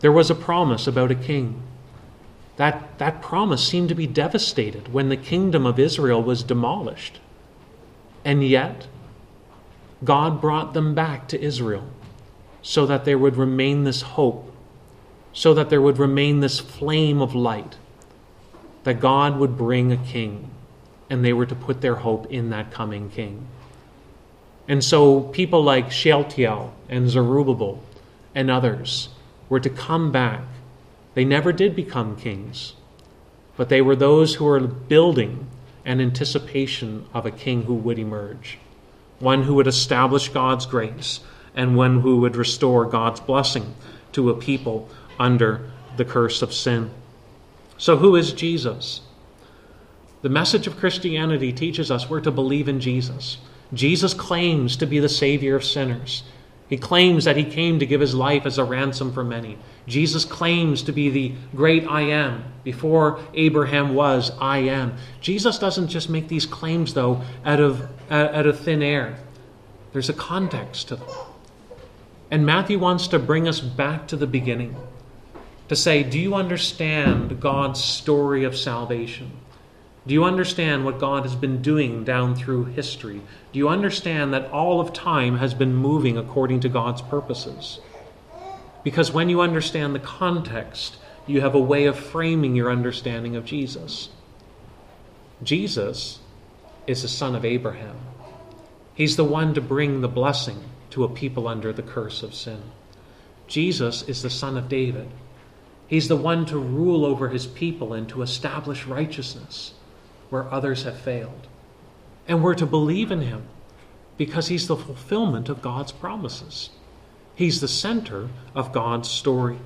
There 0.00 0.12
was 0.12 0.30
a 0.30 0.34
promise 0.34 0.86
about 0.86 1.10
a 1.10 1.14
king. 1.14 1.62
That, 2.56 2.98
that 2.98 3.22
promise 3.22 3.66
seemed 3.66 3.88
to 3.90 3.94
be 3.94 4.06
devastated 4.06 4.92
when 4.92 5.08
the 5.08 5.16
kingdom 5.16 5.66
of 5.66 5.78
Israel 5.78 6.22
was 6.22 6.42
demolished. 6.42 7.20
And 8.24 8.46
yet, 8.46 8.86
God 10.04 10.40
brought 10.40 10.74
them 10.74 10.94
back 10.94 11.28
to 11.28 11.40
Israel 11.40 11.88
so 12.62 12.86
that 12.86 13.04
there 13.04 13.18
would 13.18 13.36
remain 13.36 13.84
this 13.84 14.02
hope 14.02 14.52
so 15.36 15.52
that 15.52 15.68
there 15.68 15.82
would 15.82 15.98
remain 15.98 16.40
this 16.40 16.60
flame 16.60 17.20
of 17.20 17.34
light, 17.34 17.76
that 18.84 18.98
God 18.98 19.38
would 19.38 19.54
bring 19.54 19.92
a 19.92 19.96
king, 19.98 20.48
and 21.10 21.22
they 21.22 21.34
were 21.34 21.44
to 21.44 21.54
put 21.54 21.82
their 21.82 21.96
hope 21.96 22.24
in 22.32 22.48
that 22.48 22.70
coming 22.70 23.10
king. 23.10 23.46
And 24.68 24.82
so 24.82 25.20
people 25.20 25.62
like 25.62 25.90
Shealtiel 25.90 26.74
and 26.88 27.08
Zerubbabel 27.08 27.82
and 28.34 28.50
others 28.50 29.08
were 29.48 29.60
to 29.60 29.70
come 29.70 30.10
back. 30.10 30.42
They 31.14 31.24
never 31.24 31.52
did 31.52 31.76
become 31.76 32.16
kings, 32.16 32.74
but 33.56 33.68
they 33.68 33.80
were 33.80 33.96
those 33.96 34.34
who 34.34 34.44
were 34.44 34.60
building 34.60 35.46
an 35.84 36.00
anticipation 36.00 37.06
of 37.14 37.24
a 37.24 37.30
king 37.30 37.62
who 37.62 37.74
would 37.74 37.98
emerge, 37.98 38.58
one 39.20 39.44
who 39.44 39.54
would 39.54 39.68
establish 39.68 40.28
God's 40.28 40.66
grace, 40.66 41.20
and 41.54 41.76
one 41.76 42.00
who 42.00 42.18
would 42.18 42.36
restore 42.36 42.84
God's 42.84 43.20
blessing 43.20 43.74
to 44.12 44.30
a 44.30 44.34
people 44.34 44.88
under 45.18 45.70
the 45.96 46.04
curse 46.04 46.42
of 46.42 46.52
sin. 46.52 46.90
So, 47.78 47.96
who 47.96 48.16
is 48.16 48.32
Jesus? 48.32 49.00
The 50.22 50.28
message 50.28 50.66
of 50.66 50.78
Christianity 50.78 51.52
teaches 51.52 51.90
us 51.90 52.10
we're 52.10 52.20
to 52.20 52.30
believe 52.30 52.68
in 52.68 52.80
Jesus. 52.80 53.38
Jesus 53.72 54.14
claims 54.14 54.76
to 54.76 54.86
be 54.86 54.98
the 54.98 55.08
Savior 55.08 55.56
of 55.56 55.64
sinners. 55.64 56.22
He 56.68 56.76
claims 56.76 57.24
that 57.24 57.36
He 57.36 57.44
came 57.44 57.78
to 57.78 57.86
give 57.86 58.00
His 58.00 58.14
life 58.14 58.46
as 58.46 58.58
a 58.58 58.64
ransom 58.64 59.12
for 59.12 59.22
many. 59.22 59.58
Jesus 59.86 60.24
claims 60.24 60.82
to 60.82 60.92
be 60.92 61.10
the 61.10 61.32
great 61.54 61.86
I 61.86 62.02
am. 62.02 62.44
Before 62.64 63.20
Abraham 63.34 63.94
was, 63.94 64.32
I 64.40 64.58
am. 64.58 64.96
Jesus 65.20 65.58
doesn't 65.58 65.88
just 65.88 66.10
make 66.10 66.28
these 66.28 66.46
claims, 66.46 66.94
though, 66.94 67.22
out 67.44 67.60
of, 67.60 67.88
out 68.10 68.46
of 68.46 68.58
thin 68.58 68.82
air. 68.82 69.18
There's 69.92 70.08
a 70.08 70.14
context 70.14 70.88
to 70.88 70.96
them. 70.96 71.08
And 72.30 72.44
Matthew 72.44 72.78
wants 72.78 73.08
to 73.08 73.18
bring 73.18 73.46
us 73.46 73.60
back 73.60 74.08
to 74.08 74.16
the 74.16 74.26
beginning 74.26 74.76
to 75.68 75.76
say, 75.76 76.02
Do 76.02 76.18
you 76.18 76.34
understand 76.34 77.40
God's 77.40 77.82
story 77.82 78.44
of 78.44 78.56
salvation? 78.56 79.30
Do 80.06 80.14
you 80.14 80.22
understand 80.22 80.84
what 80.84 81.00
God 81.00 81.24
has 81.24 81.34
been 81.34 81.62
doing 81.62 82.04
down 82.04 82.36
through 82.36 82.66
history? 82.66 83.20
Do 83.52 83.58
you 83.58 83.68
understand 83.68 84.32
that 84.32 84.50
all 84.52 84.80
of 84.80 84.92
time 84.92 85.38
has 85.38 85.52
been 85.52 85.74
moving 85.74 86.16
according 86.16 86.60
to 86.60 86.68
God's 86.68 87.02
purposes? 87.02 87.80
Because 88.84 89.10
when 89.10 89.28
you 89.28 89.40
understand 89.40 89.94
the 89.94 90.00
context, 90.00 90.96
you 91.26 91.40
have 91.40 91.56
a 91.56 91.60
way 91.60 91.86
of 91.86 91.98
framing 91.98 92.54
your 92.54 92.70
understanding 92.70 93.34
of 93.34 93.44
Jesus. 93.44 94.10
Jesus 95.42 96.20
is 96.86 97.02
the 97.02 97.08
son 97.08 97.34
of 97.34 97.44
Abraham. 97.44 97.96
He's 98.94 99.16
the 99.16 99.24
one 99.24 99.54
to 99.54 99.60
bring 99.60 100.02
the 100.02 100.08
blessing 100.08 100.62
to 100.90 101.02
a 101.02 101.08
people 101.08 101.48
under 101.48 101.72
the 101.72 101.82
curse 101.82 102.22
of 102.22 102.32
sin. 102.32 102.62
Jesus 103.48 104.02
is 104.02 104.22
the 104.22 104.30
son 104.30 104.56
of 104.56 104.68
David. 104.68 105.08
He's 105.88 106.06
the 106.06 106.16
one 106.16 106.46
to 106.46 106.58
rule 106.58 107.04
over 107.04 107.28
his 107.28 107.46
people 107.46 107.92
and 107.92 108.08
to 108.10 108.22
establish 108.22 108.86
righteousness 108.86 109.74
where 110.30 110.52
others 110.52 110.84
have 110.84 110.98
failed. 110.98 111.46
And 112.28 112.42
we're 112.42 112.54
to 112.54 112.66
believe 112.66 113.10
in 113.10 113.20
him 113.20 113.44
because 114.16 114.48
he's 114.48 114.66
the 114.66 114.76
fulfillment 114.76 115.48
of 115.48 115.62
God's 115.62 115.92
promises. 115.92 116.70
He's 117.34 117.60
the 117.60 117.68
center 117.68 118.28
of 118.54 118.72
God's 118.72 119.10
story. 119.10 119.58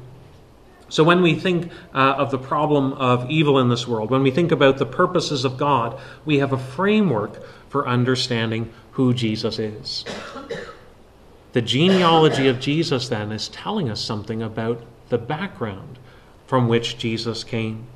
So, 0.89 1.05
when 1.05 1.23
we 1.23 1.37
think 1.37 1.71
uh, 1.95 2.15
of 2.19 2.33
the 2.33 2.39
problem 2.39 2.93
of 2.95 3.31
evil 3.31 3.61
in 3.61 3.69
this 3.69 3.87
world, 3.87 4.11
when 4.11 4.25
we 4.25 4.33
think 4.33 4.51
about 4.51 4.79
the 4.79 4.87
purposes 4.87 5.45
of 5.45 5.57
God, 5.57 6.01
we 6.25 6.39
have 6.39 6.53
a 6.53 6.59
framework 6.59 7.41
for 7.69 7.87
understanding 7.87 8.73
who 8.93 9.15
Jesus 9.15 9.61
is. 9.61 10.05
The 11.53 11.63
genealogy 11.63 12.49
of 12.49 12.59
Jesus, 12.59 13.09
then, 13.09 13.31
is 13.31 13.49
telling 13.49 13.89
us 13.89 14.01
something 14.01 14.43
about 14.43 14.83
the 15.11 15.19
background 15.19 16.01
from 16.47 16.67
which 16.67 16.99
Jesus 16.99 17.45
came. 17.45 17.87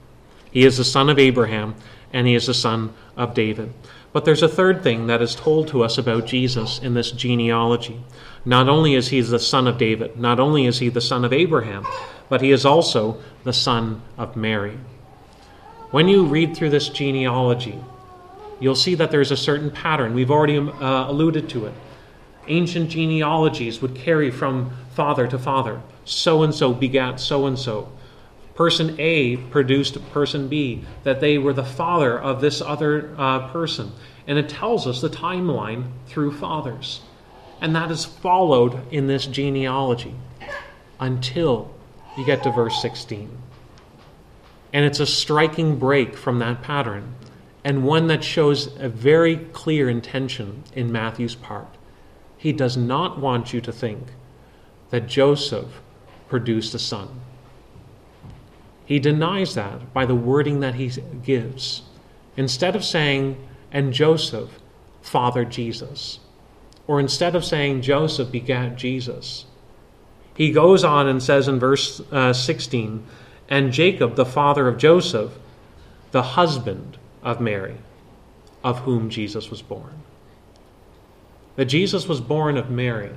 He 0.53 0.65
is 0.65 0.77
the 0.77 0.85
son 0.85 1.11
of 1.11 1.19
Abraham 1.19 1.75
and 2.15 2.29
he 2.29 2.35
is 2.35 2.47
the 2.47 2.55
son 2.55 2.95
of 3.17 3.35
David. 3.35 3.75
But 4.13 4.25
there's 4.25 4.45
a 4.45 4.49
third 4.49 4.85
thing 4.85 5.09
that 5.09 5.21
is 5.21 5.35
told 5.35 5.67
to 5.69 5.83
us 5.83 5.99
about 5.99 6.25
Jesus 6.25 6.79
in 6.79 6.95
this 6.95 7.11
genealogy. 7.11 8.01
Not 8.45 8.69
only 8.69 8.95
is 8.95 9.09
he 9.09 9.21
the 9.21 9.41
son 9.41 9.67
of 9.67 9.77
David, 9.77 10.17
not 10.17 10.39
only 10.39 10.65
is 10.65 10.79
he 10.79 10.89
the 10.89 11.01
son 11.01 11.25
of 11.25 11.33
Abraham, 11.33 11.85
but 12.29 12.41
he 12.41 12.53
is 12.53 12.65
also 12.65 13.21
the 13.43 13.53
son 13.53 14.01
of 14.17 14.37
Mary. 14.37 14.79
When 15.91 16.07
you 16.07 16.25
read 16.25 16.57
through 16.57 16.71
this 16.71 16.89
genealogy, 16.89 17.81
you'll 18.61 18.77
see 18.77 18.95
that 18.95 19.11
there's 19.11 19.33
a 19.33 19.37
certain 19.37 19.73
pattern. 19.73 20.15
We've 20.15 20.31
already 20.31 20.59
uh, 20.59 21.11
alluded 21.11 21.49
to 21.51 21.67
it. 21.67 21.75
Ancient 22.47 22.91
genealogies 22.91 23.83
would 23.83 23.97
carry 23.97 24.31
from 24.31 24.71
father 24.95 25.27
to 25.27 25.39
father. 25.39 25.83
So 26.05 26.45
and 26.45 26.55
so 26.55 26.73
begat 26.73 27.19
so 27.19 27.47
and 27.47 27.59
so. 27.59 27.91
Person 28.55 28.95
A 28.99 29.37
produced 29.37 29.99
person 30.13 30.49
B, 30.49 30.85
that 31.03 31.21
they 31.21 31.39
were 31.39 31.53
the 31.53 31.65
father 31.65 32.19
of 32.19 32.41
this 32.41 32.61
other 32.61 33.15
uh, 33.19 33.49
person. 33.49 33.93
And 34.27 34.39
it 34.39 34.49
tells 34.49 34.87
us 34.87 35.01
the 35.01 35.11
timeline 35.11 35.91
through 36.07 36.33
fathers. 36.39 37.03
And 37.61 37.75
that 37.75 37.91
is 37.91 38.05
followed 38.05 38.81
in 38.93 39.07
this 39.07 39.27
genealogy 39.27 40.15
until 41.01 41.75
you 42.17 42.25
get 42.25 42.43
to 42.45 42.51
verse 42.51 42.81
16. 42.81 43.37
And 44.73 44.85
it's 44.85 45.01
a 45.01 45.07
striking 45.07 45.79
break 45.79 46.17
from 46.17 46.39
that 46.41 46.63
pattern, 46.63 47.15
and 47.65 47.85
one 47.85 48.09
that 48.09 48.25
shows 48.25 48.75
a 48.79 48.89
very 48.89 49.37
clear 49.37 49.89
intention 49.89 50.65
in 50.75 50.93
Matthew's 50.93 51.35
part. 51.35 51.69
He 52.37 52.53
does 52.53 52.77
not 52.77 53.19
want 53.19 53.53
you 53.53 53.61
to 53.63 53.73
think 53.73 54.09
that 54.91 55.07
Joseph 55.07 55.81
produced 56.29 56.75
a 56.75 56.79
son. 56.79 57.21
He 58.85 58.99
denies 58.99 59.55
that 59.55 59.93
by 59.93 60.07
the 60.07 60.15
wording 60.15 60.61
that 60.61 60.75
he 60.75 60.91
gives. 61.23 61.83
Instead 62.37 62.77
of 62.77 62.85
saying, 62.85 63.37
and 63.73 63.93
Joseph 63.93 64.61
fathered 65.03 65.51
Jesus, 65.51 66.21
or 66.87 67.01
instead 67.01 67.35
of 67.35 67.45
saying 67.45 67.83
Joseph 67.83 68.31
begat 68.31 68.77
Jesus, 68.77 69.47
he 70.37 70.51
goes 70.51 70.85
on 70.85 71.07
and 71.07 71.23
says 71.23 71.49
in 71.49 71.59
verse 71.59 72.01
uh, 72.13 72.33
16, 72.33 73.07
and 73.49 73.73
Jacob, 73.73 74.17
the 74.17 74.27
father 74.27 74.69
of 74.69 74.79
Joseph, 74.79 75.33
the 76.11 76.23
husband 76.23 76.99
of 77.23 77.41
Mary, 77.41 77.77
of 78.63 78.81
whom 78.81 79.11
Jesus 79.11 79.51
was 79.51 79.63
born. 79.63 80.03
That 81.57 81.67
Jesus 81.67 82.09
was 82.09 82.21
born 82.21 82.57
of 82.57 82.71
Mary, 82.71 83.13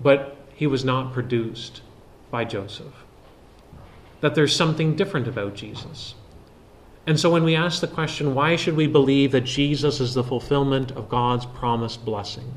but 0.00 0.36
he 0.54 0.66
was 0.66 0.84
not 0.84 1.12
produced 1.12 1.80
by 2.30 2.44
Joseph. 2.44 3.04
That 4.20 4.34
there's 4.34 4.54
something 4.54 4.96
different 4.96 5.28
about 5.28 5.54
Jesus. 5.54 6.14
And 7.06 7.18
so 7.18 7.30
when 7.30 7.44
we 7.44 7.56
ask 7.56 7.80
the 7.80 7.86
question, 7.86 8.34
why 8.34 8.56
should 8.56 8.76
we 8.76 8.86
believe 8.86 9.32
that 9.32 9.44
Jesus 9.44 9.98
is 9.98 10.12
the 10.12 10.22
fulfillment 10.22 10.90
of 10.90 11.08
God's 11.08 11.46
promised 11.46 12.04
blessing? 12.04 12.52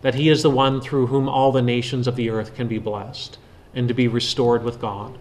That 0.00 0.14
he 0.14 0.30
is 0.30 0.42
the 0.42 0.50
one 0.50 0.80
through 0.80 1.08
whom 1.08 1.28
all 1.28 1.52
the 1.52 1.60
nations 1.60 2.06
of 2.06 2.16
the 2.16 2.30
earth 2.30 2.54
can 2.54 2.66
be 2.66 2.78
blessed 2.78 3.38
and 3.74 3.86
to 3.88 3.94
be 3.94 4.08
restored 4.08 4.62
with 4.62 4.80
God? 4.80 5.18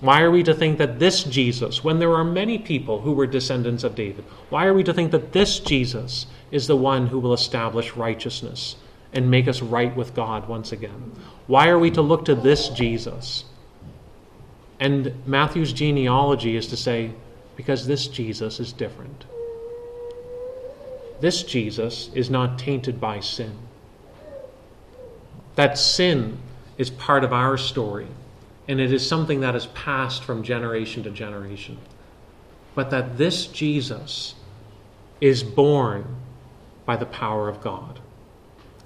Why 0.00 0.22
are 0.22 0.30
we 0.30 0.42
to 0.42 0.52
think 0.52 0.78
that 0.78 0.98
this 0.98 1.22
Jesus, 1.22 1.84
when 1.84 1.98
there 1.98 2.14
are 2.14 2.24
many 2.24 2.58
people 2.58 3.00
who 3.02 3.12
were 3.12 3.26
descendants 3.26 3.84
of 3.84 3.94
David, 3.94 4.24
why 4.50 4.66
are 4.66 4.74
we 4.74 4.82
to 4.82 4.92
think 4.92 5.12
that 5.12 5.32
this 5.32 5.60
Jesus 5.60 6.26
is 6.50 6.66
the 6.66 6.76
one 6.76 7.06
who 7.06 7.20
will 7.20 7.32
establish 7.32 7.96
righteousness 7.96 8.76
and 9.12 9.30
make 9.30 9.46
us 9.46 9.62
right 9.62 9.94
with 9.96 10.14
God 10.14 10.48
once 10.48 10.72
again? 10.72 11.12
Why 11.46 11.68
are 11.68 11.78
we 11.78 11.90
to 11.92 12.02
look 12.02 12.24
to 12.24 12.34
this 12.34 12.68
Jesus? 12.70 13.44
And 14.84 15.26
Matthew's 15.26 15.72
genealogy 15.72 16.56
is 16.56 16.66
to 16.66 16.76
say, 16.76 17.12
because 17.56 17.86
this 17.86 18.06
Jesus 18.06 18.60
is 18.60 18.70
different. 18.70 19.24
This 21.22 21.42
Jesus 21.42 22.10
is 22.12 22.28
not 22.28 22.58
tainted 22.58 23.00
by 23.00 23.20
sin. 23.20 23.56
That 25.54 25.78
sin 25.78 26.36
is 26.76 26.90
part 26.90 27.24
of 27.24 27.32
our 27.32 27.56
story 27.56 28.08
and 28.68 28.78
it 28.78 28.92
is 28.92 29.08
something 29.08 29.40
that 29.40 29.54
is 29.54 29.64
passed 29.68 30.22
from 30.22 30.42
generation 30.42 31.02
to 31.04 31.10
generation. 31.10 31.78
But 32.74 32.90
that 32.90 33.16
this 33.16 33.46
Jesus 33.46 34.34
is 35.18 35.42
born 35.42 36.14
by 36.84 36.96
the 36.96 37.06
power 37.06 37.48
of 37.48 37.62
God. 37.62 38.00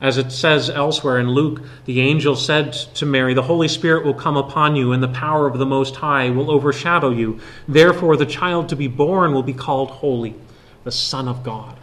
As 0.00 0.16
it 0.16 0.30
says 0.30 0.70
elsewhere 0.70 1.18
in 1.18 1.30
Luke, 1.30 1.60
the 1.84 2.00
angel 2.00 2.36
said 2.36 2.72
to 2.72 3.04
Mary, 3.04 3.34
The 3.34 3.42
Holy 3.42 3.66
Spirit 3.66 4.04
will 4.04 4.14
come 4.14 4.36
upon 4.36 4.76
you, 4.76 4.92
and 4.92 5.02
the 5.02 5.08
power 5.08 5.48
of 5.48 5.58
the 5.58 5.66
Most 5.66 5.96
High 5.96 6.30
will 6.30 6.50
overshadow 6.50 7.10
you. 7.10 7.40
Therefore, 7.66 8.16
the 8.16 8.26
child 8.26 8.68
to 8.68 8.76
be 8.76 8.86
born 8.86 9.32
will 9.32 9.42
be 9.42 9.52
called 9.52 9.90
Holy, 9.90 10.36
the 10.84 10.92
Son 10.92 11.26
of 11.26 11.42
God. 11.42 11.76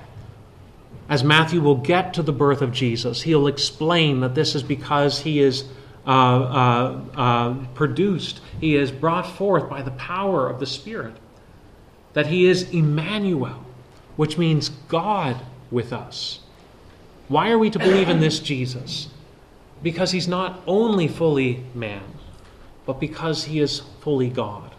As 1.10 1.23
Matthew 1.23 1.60
will 1.60 1.75
get 1.75 2.13
to 2.13 2.23
the 2.23 2.32
birth 2.32 2.62
of 2.62 2.71
Jesus, 2.71 3.21
he'll 3.23 3.47
explain 3.47 4.21
that 4.21 4.34
this 4.34 4.56
is 4.56 4.63
because 4.63 5.19
he 5.19 5.39
is 5.39 5.65
uh, 6.08 6.10
uh, 6.10 7.01
uh, 7.15 7.54
produced, 7.73 8.39
he 8.62 8.75
is 8.75 8.91
brought 8.91 9.28
forth 9.28 9.69
by 9.69 9.82
the 9.82 9.91
power 9.91 10.47
of 10.49 10.60
the 10.60 10.65
Spirit. 10.65 11.15
That 12.13 12.28
he 12.28 12.47
is 12.47 12.69
Emmanuel, 12.69 13.65
which 14.15 14.38
means 14.38 14.69
God 14.69 15.41
with 15.69 15.91
us. 15.91 16.39
Why 17.27 17.49
are 17.49 17.57
we 17.57 17.69
to 17.69 17.79
believe 17.79 18.09
in 18.09 18.19
this 18.19 18.39
Jesus? 18.39 19.09
Because 19.81 20.11
he's 20.11 20.27
not 20.27 20.61
only 20.67 21.07
fully 21.07 21.63
man, 21.73 22.03
but 22.85 22.99
because 22.99 23.45
he 23.45 23.59
is 23.59 23.81
fully 24.01 24.29
God. 24.29 24.73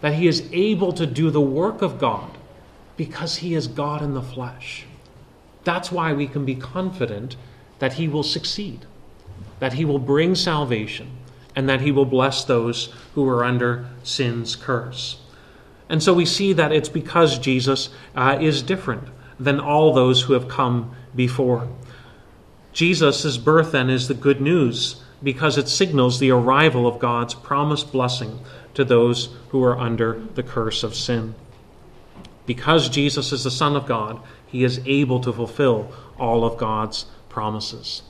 That 0.00 0.14
he 0.14 0.26
is 0.26 0.48
able 0.52 0.92
to 0.94 1.06
do 1.06 1.30
the 1.30 1.40
work 1.40 1.82
of 1.82 1.98
God 1.98 2.38
because 2.96 3.36
he 3.36 3.54
is 3.54 3.66
God 3.66 4.02
in 4.02 4.14
the 4.14 4.22
flesh. 4.22 4.86
That's 5.64 5.92
why 5.92 6.12
we 6.12 6.26
can 6.26 6.44
be 6.44 6.54
confident 6.54 7.36
that 7.78 7.94
he 7.94 8.08
will 8.08 8.22
succeed 8.22 8.86
that 9.62 9.74
he 9.74 9.84
will 9.84 10.00
bring 10.00 10.34
salvation 10.34 11.08
and 11.54 11.68
that 11.68 11.82
he 11.82 11.92
will 11.92 12.04
bless 12.04 12.44
those 12.44 12.92
who 13.14 13.28
are 13.28 13.44
under 13.44 13.86
sin's 14.02 14.56
curse. 14.56 15.20
And 15.88 16.02
so 16.02 16.12
we 16.12 16.26
see 16.26 16.52
that 16.54 16.72
it's 16.72 16.88
because 16.88 17.38
Jesus 17.38 17.88
uh, 18.16 18.38
is 18.40 18.60
different 18.60 19.04
than 19.38 19.60
all 19.60 19.94
those 19.94 20.22
who 20.22 20.32
have 20.32 20.48
come 20.48 20.96
before. 21.14 21.68
Jesus' 22.72 23.36
birth 23.36 23.72
then 23.72 23.90
is 23.90 24.08
the 24.08 24.14
good 24.14 24.40
news 24.40 25.02
because 25.22 25.58
it 25.58 25.68
signals 25.68 26.18
the 26.18 26.30
arrival 26.30 26.86
of 26.86 26.98
God's 26.98 27.34
promised 27.34 27.92
blessing 27.92 28.40
to 28.74 28.84
those 28.84 29.34
who 29.50 29.62
are 29.62 29.78
under 29.78 30.20
the 30.34 30.42
curse 30.42 30.82
of 30.82 30.94
sin. 30.94 31.34
Because 32.46 32.88
Jesus 32.88 33.32
is 33.32 33.44
the 33.44 33.50
Son 33.50 33.76
of 33.76 33.86
God, 33.86 34.20
he 34.46 34.64
is 34.64 34.80
able 34.86 35.20
to 35.20 35.32
fulfill 35.32 35.92
all 36.18 36.44
of 36.44 36.58
God's 36.58 37.06
promises. 37.28 38.02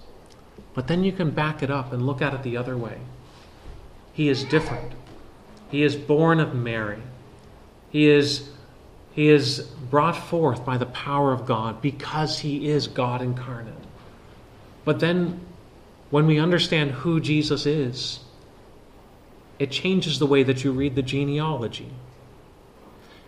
But 0.74 0.88
then 0.88 1.04
you 1.04 1.12
can 1.12 1.30
back 1.30 1.62
it 1.62 1.70
up 1.70 1.92
and 1.92 2.06
look 2.06 2.22
at 2.22 2.32
it 2.32 2.42
the 2.42 2.56
other 2.56 2.76
way. 2.76 2.98
He 4.12 4.28
is 4.28 4.44
different. 4.44 4.92
He 5.70 5.82
is 5.82 5.96
born 5.96 6.40
of 6.40 6.54
Mary. 6.54 7.02
He 7.90 8.08
is, 8.08 8.48
he 9.12 9.28
is 9.28 9.60
brought 9.90 10.16
forth 10.16 10.64
by 10.64 10.78
the 10.78 10.86
power 10.86 11.32
of 11.32 11.46
God 11.46 11.80
because 11.80 12.40
he 12.40 12.68
is 12.68 12.86
God 12.86 13.22
incarnate. 13.22 13.74
But 14.84 15.00
then, 15.00 15.40
when 16.10 16.26
we 16.26 16.38
understand 16.38 16.90
who 16.90 17.20
Jesus 17.20 17.66
is, 17.66 18.20
it 19.58 19.70
changes 19.70 20.18
the 20.18 20.26
way 20.26 20.42
that 20.42 20.64
you 20.64 20.72
read 20.72 20.94
the 20.94 21.02
genealogy. 21.02 21.90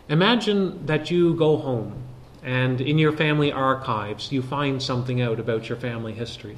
Imagine 0.09 0.85
that 0.87 1.11
you 1.11 1.35
go 1.35 1.57
home 1.57 2.03
and 2.43 2.81
in 2.81 2.99
your 2.99 3.13
family 3.13 3.53
archives 3.53 4.33
you 4.33 4.43
find 4.43 4.83
something 4.83 5.23
out 5.23 5.41
about 5.41 5.69
your 5.69 5.79
family 5.79 6.13
history 6.13 6.57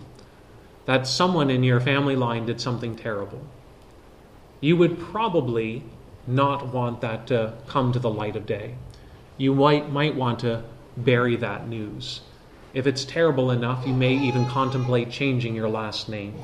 that 0.86 1.06
someone 1.06 1.50
in 1.50 1.62
your 1.62 1.80
family 1.80 2.16
line 2.16 2.46
did 2.46 2.60
something 2.60 2.96
terrible, 2.96 3.44
you 4.60 4.76
would 4.76 4.98
probably 4.98 5.82
not 6.26 6.72
want 6.72 7.00
that 7.00 7.26
to 7.26 7.52
come 7.66 7.92
to 7.92 7.98
the 7.98 8.10
light 8.10 8.36
of 8.36 8.46
day. 8.46 8.74
You 9.38 9.54
might, 9.54 9.90
might 9.92 10.14
want 10.14 10.40
to 10.40 10.64
bury 10.96 11.36
that 11.36 11.68
news. 11.68 12.22
If 12.72 12.86
it's 12.86 13.04
terrible 13.04 13.50
enough, 13.50 13.86
you 13.86 13.92
may 13.92 14.14
even 14.14 14.46
contemplate 14.46 15.10
changing 15.10 15.54
your 15.54 15.68
last 15.68 16.08
name 16.08 16.34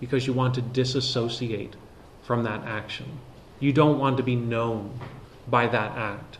because 0.00 0.26
you 0.26 0.32
want 0.32 0.54
to 0.54 0.62
disassociate 0.62 1.76
from 2.22 2.42
that 2.44 2.64
action. 2.64 3.06
You 3.60 3.72
don't 3.72 3.98
want 3.98 4.16
to 4.16 4.22
be 4.22 4.36
known 4.36 4.98
by 5.48 5.68
that 5.68 5.96
act. 5.96 6.38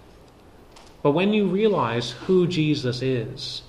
But 1.02 1.12
when 1.12 1.32
you 1.32 1.46
realize 1.46 2.12
who 2.12 2.46
Jesus 2.46 3.02
is, 3.02 3.62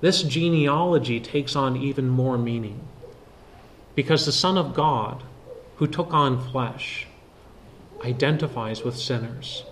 this 0.00 0.22
genealogy 0.22 1.20
takes 1.20 1.56
on 1.56 1.76
even 1.76 2.08
more 2.08 2.36
meaning. 2.36 2.80
Because 3.94 4.26
the 4.26 4.32
Son 4.32 4.58
of 4.58 4.74
God, 4.74 5.22
who 5.76 5.86
took 5.86 6.12
on 6.12 6.40
flesh, 6.50 7.06
identifies 8.04 8.82
with 8.82 8.96
sinners. 8.96 9.64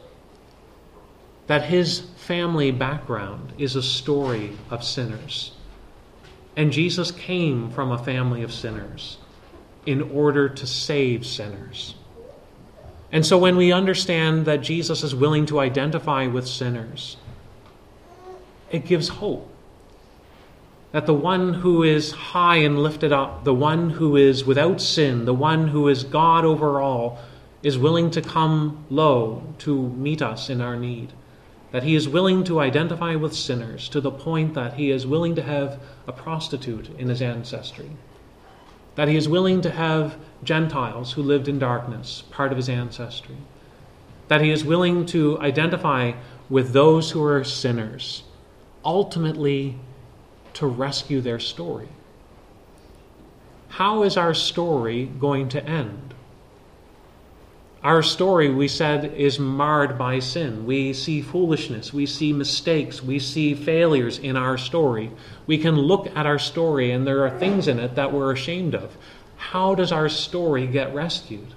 That 1.47 1.65
his 1.65 2.01
family 2.17 2.71
background 2.71 3.53
is 3.59 3.77
a 3.77 3.83
story 3.83 4.53
of 4.71 4.85
sinners. 4.85 5.53
And 6.57 6.73
Jesus 6.73 7.11
came 7.11 7.71
from 7.71 7.91
a 7.91 8.03
family 8.03 8.43
of 8.43 8.53
sinners 8.53 9.19
in 9.87 10.03
order 10.03 10.49
to 10.49 10.67
save 10.67 11.27
sinners. 11.27 11.95
And 13.11 13.27
so 13.27 13.37
when 13.37 13.57
we 13.57 13.73
understand 13.73 14.47
that 14.47 14.63
Jesus 14.63 15.03
is 15.03 15.15
willing 15.15 15.47
to 15.47 15.61
identify 15.61 16.27
with 16.27 16.47
sinners, 16.47 17.17
it 18.71 18.87
gives 18.87 19.09
hope 19.09 19.53
that 20.93 21.07
the 21.07 21.15
one 21.15 21.55
who 21.55 21.83
is 21.83 22.13
high 22.13 22.57
and 22.57 22.83
lifted 22.83 23.13
up, 23.13 23.45
the 23.45 23.55
one 23.55 23.91
who 23.91 24.17
is 24.17 24.45
without 24.45 24.81
sin, 24.81 25.25
the 25.25 25.35
one 25.35 25.69
who 25.69 25.89
is 25.89 26.05
God 26.05 26.45
over 26.45 26.81
all, 26.81 27.19
is 27.63 27.79
willing 27.79 28.11
to 28.11 28.21
come 28.21 28.85
low 28.91 29.43
to 29.59 29.89
meet 29.91 30.21
us 30.21 30.51
in 30.51 30.61
our 30.61 30.77
need, 30.77 31.13
that 31.73 31.83
he 31.83 31.95
is 31.95 32.09
willing 32.09 32.45
to 32.45 32.61
identify 32.61 33.15
with 33.15 33.35
sinners 33.35 33.89
to 33.89 34.01
the 34.01 34.11
point 34.11 34.55
that 34.55 34.75
he 34.75 34.91
is 34.91 35.07
willing 35.07 35.35
to 35.35 35.43
have 35.43 35.81
a 36.07 36.13
prostitute 36.13 36.91
in 36.99 37.09
his 37.09 37.23
ancestry, 37.23 37.91
that 38.95 39.09
he 39.09 39.17
is 39.17 39.29
willing 39.29 39.63
to 39.63 39.71
have 39.71 40.17
Gentiles 40.45 41.13
who 41.13 41.23
lived 41.23 41.49
in 41.49 41.59
darkness 41.59 42.25
part 42.31 42.53
of 42.53 42.59
his 42.59 42.69
ancestry, 42.69 43.39
that 44.29 44.43
he 44.43 44.51
is 44.51 44.65
willing 44.65 45.07
to 45.07 45.39
identify 45.41 46.13
with 46.51 46.73
those 46.73 47.11
who 47.11 47.25
are 47.25 47.43
sinners, 47.43 48.23
ultimately 48.85 49.79
to 50.53 50.67
rescue 50.67 51.23
their 51.23 51.39
story. 51.39 51.89
How 53.69 54.03
is 54.03 54.19
our 54.19 54.35
story 54.35 55.07
going 55.07 55.49
to 55.51 55.65
end? 55.65 56.13
Our 57.85 58.03
story, 58.03 58.49
we 58.49 58.69
said, 58.69 59.05
is 59.17 59.41
marred 59.41 59.99
by 59.99 60.21
sin. 60.21 60.67
We 60.67 60.93
see 60.93 61.21
foolishness, 61.21 61.93
we 61.93 62.07
see 62.07 62.33
mistakes, 62.33 63.03
we 63.03 63.19
see 63.19 63.55
failures 63.55 64.21
in 64.21 64.37
our 64.37 64.57
story. 64.57 65.11
We 65.49 65.59
can 65.59 65.77
look 65.77 66.07
at 66.17 66.25
our 66.25 66.39
story 66.39 66.93
and 66.93 67.05
there 67.05 67.27
are 67.27 67.39
things 67.39 67.67
in 67.67 67.81
it 67.81 67.97
that 67.97 68.13
we're 68.13 68.33
ashamed 68.33 68.77
of. 68.77 68.97
How 69.37 69.75
does 69.75 69.91
our 69.91 70.09
story 70.09 70.69
get 70.69 70.95
rescued? 70.95 71.55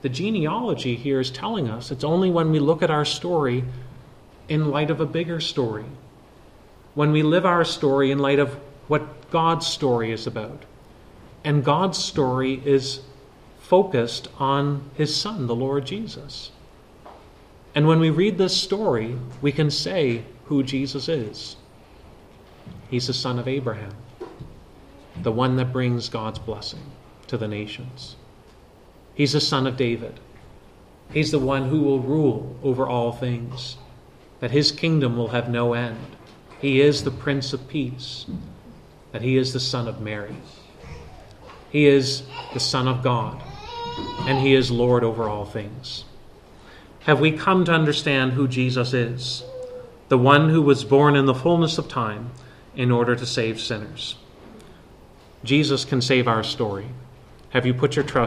The 0.00 0.08
genealogy 0.08 0.96
here 0.96 1.20
is 1.20 1.30
telling 1.30 1.68
us 1.68 1.90
it's 1.90 2.04
only 2.04 2.30
when 2.30 2.50
we 2.50 2.58
look 2.58 2.82
at 2.82 2.90
our 2.90 3.04
story 3.04 3.64
in 4.48 4.70
light 4.70 4.90
of 4.90 5.00
a 5.00 5.06
bigger 5.06 5.40
story, 5.40 5.84
when 6.94 7.12
we 7.12 7.22
live 7.22 7.44
our 7.44 7.64
story 7.64 8.10
in 8.10 8.18
light 8.18 8.38
of 8.38 8.54
what 8.88 9.30
God's 9.30 9.66
story 9.66 10.12
is 10.12 10.26
about. 10.26 10.62
And 11.42 11.62
God's 11.62 11.98
story 11.98 12.60
is 12.64 13.00
focused 13.64 14.28
on 14.38 14.90
his 14.94 15.16
son, 15.16 15.46
the 15.46 15.54
Lord 15.54 15.86
Jesus. 15.86 16.50
And 17.74 17.88
when 17.88 17.98
we 17.98 18.10
read 18.10 18.36
this 18.36 18.54
story, 18.54 19.18
we 19.40 19.52
can 19.52 19.70
say 19.70 20.22
who 20.44 20.62
Jesus 20.62 21.08
is. 21.08 21.56
He's 22.90 23.06
the 23.06 23.14
son 23.14 23.38
of 23.38 23.48
Abraham, 23.48 23.94
the 25.22 25.32
one 25.32 25.56
that 25.56 25.72
brings 25.72 26.10
God's 26.10 26.38
blessing 26.38 26.92
to 27.26 27.38
the 27.38 27.48
nations. 27.48 28.16
He's 29.14 29.32
the 29.32 29.40
son 29.40 29.66
of 29.66 29.78
David. 29.78 30.20
He's 31.10 31.30
the 31.30 31.38
one 31.38 31.70
who 31.70 31.80
will 31.80 32.00
rule 32.00 32.56
over 32.62 32.86
all 32.86 33.12
things, 33.12 33.78
that 34.40 34.50
his 34.50 34.72
kingdom 34.72 35.16
will 35.16 35.28
have 35.28 35.48
no 35.48 35.72
end. 35.72 36.16
He 36.60 36.82
is 36.82 37.02
the 37.02 37.10
Prince 37.10 37.54
of 37.54 37.66
Peace, 37.66 38.26
that 39.12 39.22
he 39.22 39.38
is 39.38 39.54
the 39.54 39.60
son 39.60 39.88
of 39.88 40.02
Mary. 40.02 40.36
He 41.70 41.86
is 41.86 42.24
the 42.52 42.60
Son 42.60 42.86
of 42.86 43.02
God 43.02 43.42
and 44.26 44.38
he 44.38 44.54
is 44.54 44.70
Lord 44.70 45.04
over 45.04 45.28
all 45.28 45.44
things. 45.44 46.04
Have 47.00 47.20
we 47.20 47.32
come 47.32 47.64
to 47.66 47.72
understand 47.72 48.32
who 48.32 48.48
Jesus 48.48 48.94
is? 48.94 49.44
The 50.08 50.18
one 50.18 50.48
who 50.48 50.62
was 50.62 50.84
born 50.84 51.16
in 51.16 51.26
the 51.26 51.34
fullness 51.34 51.76
of 51.76 51.88
time 51.88 52.30
in 52.74 52.90
order 52.90 53.14
to 53.14 53.26
save 53.26 53.60
sinners. 53.60 54.16
Jesus 55.44 55.84
can 55.84 56.00
save 56.00 56.26
our 56.26 56.42
story. 56.42 56.86
Have 57.50 57.66
you 57.66 57.74
put 57.74 57.96
your 57.96 58.04
trust 58.04 58.14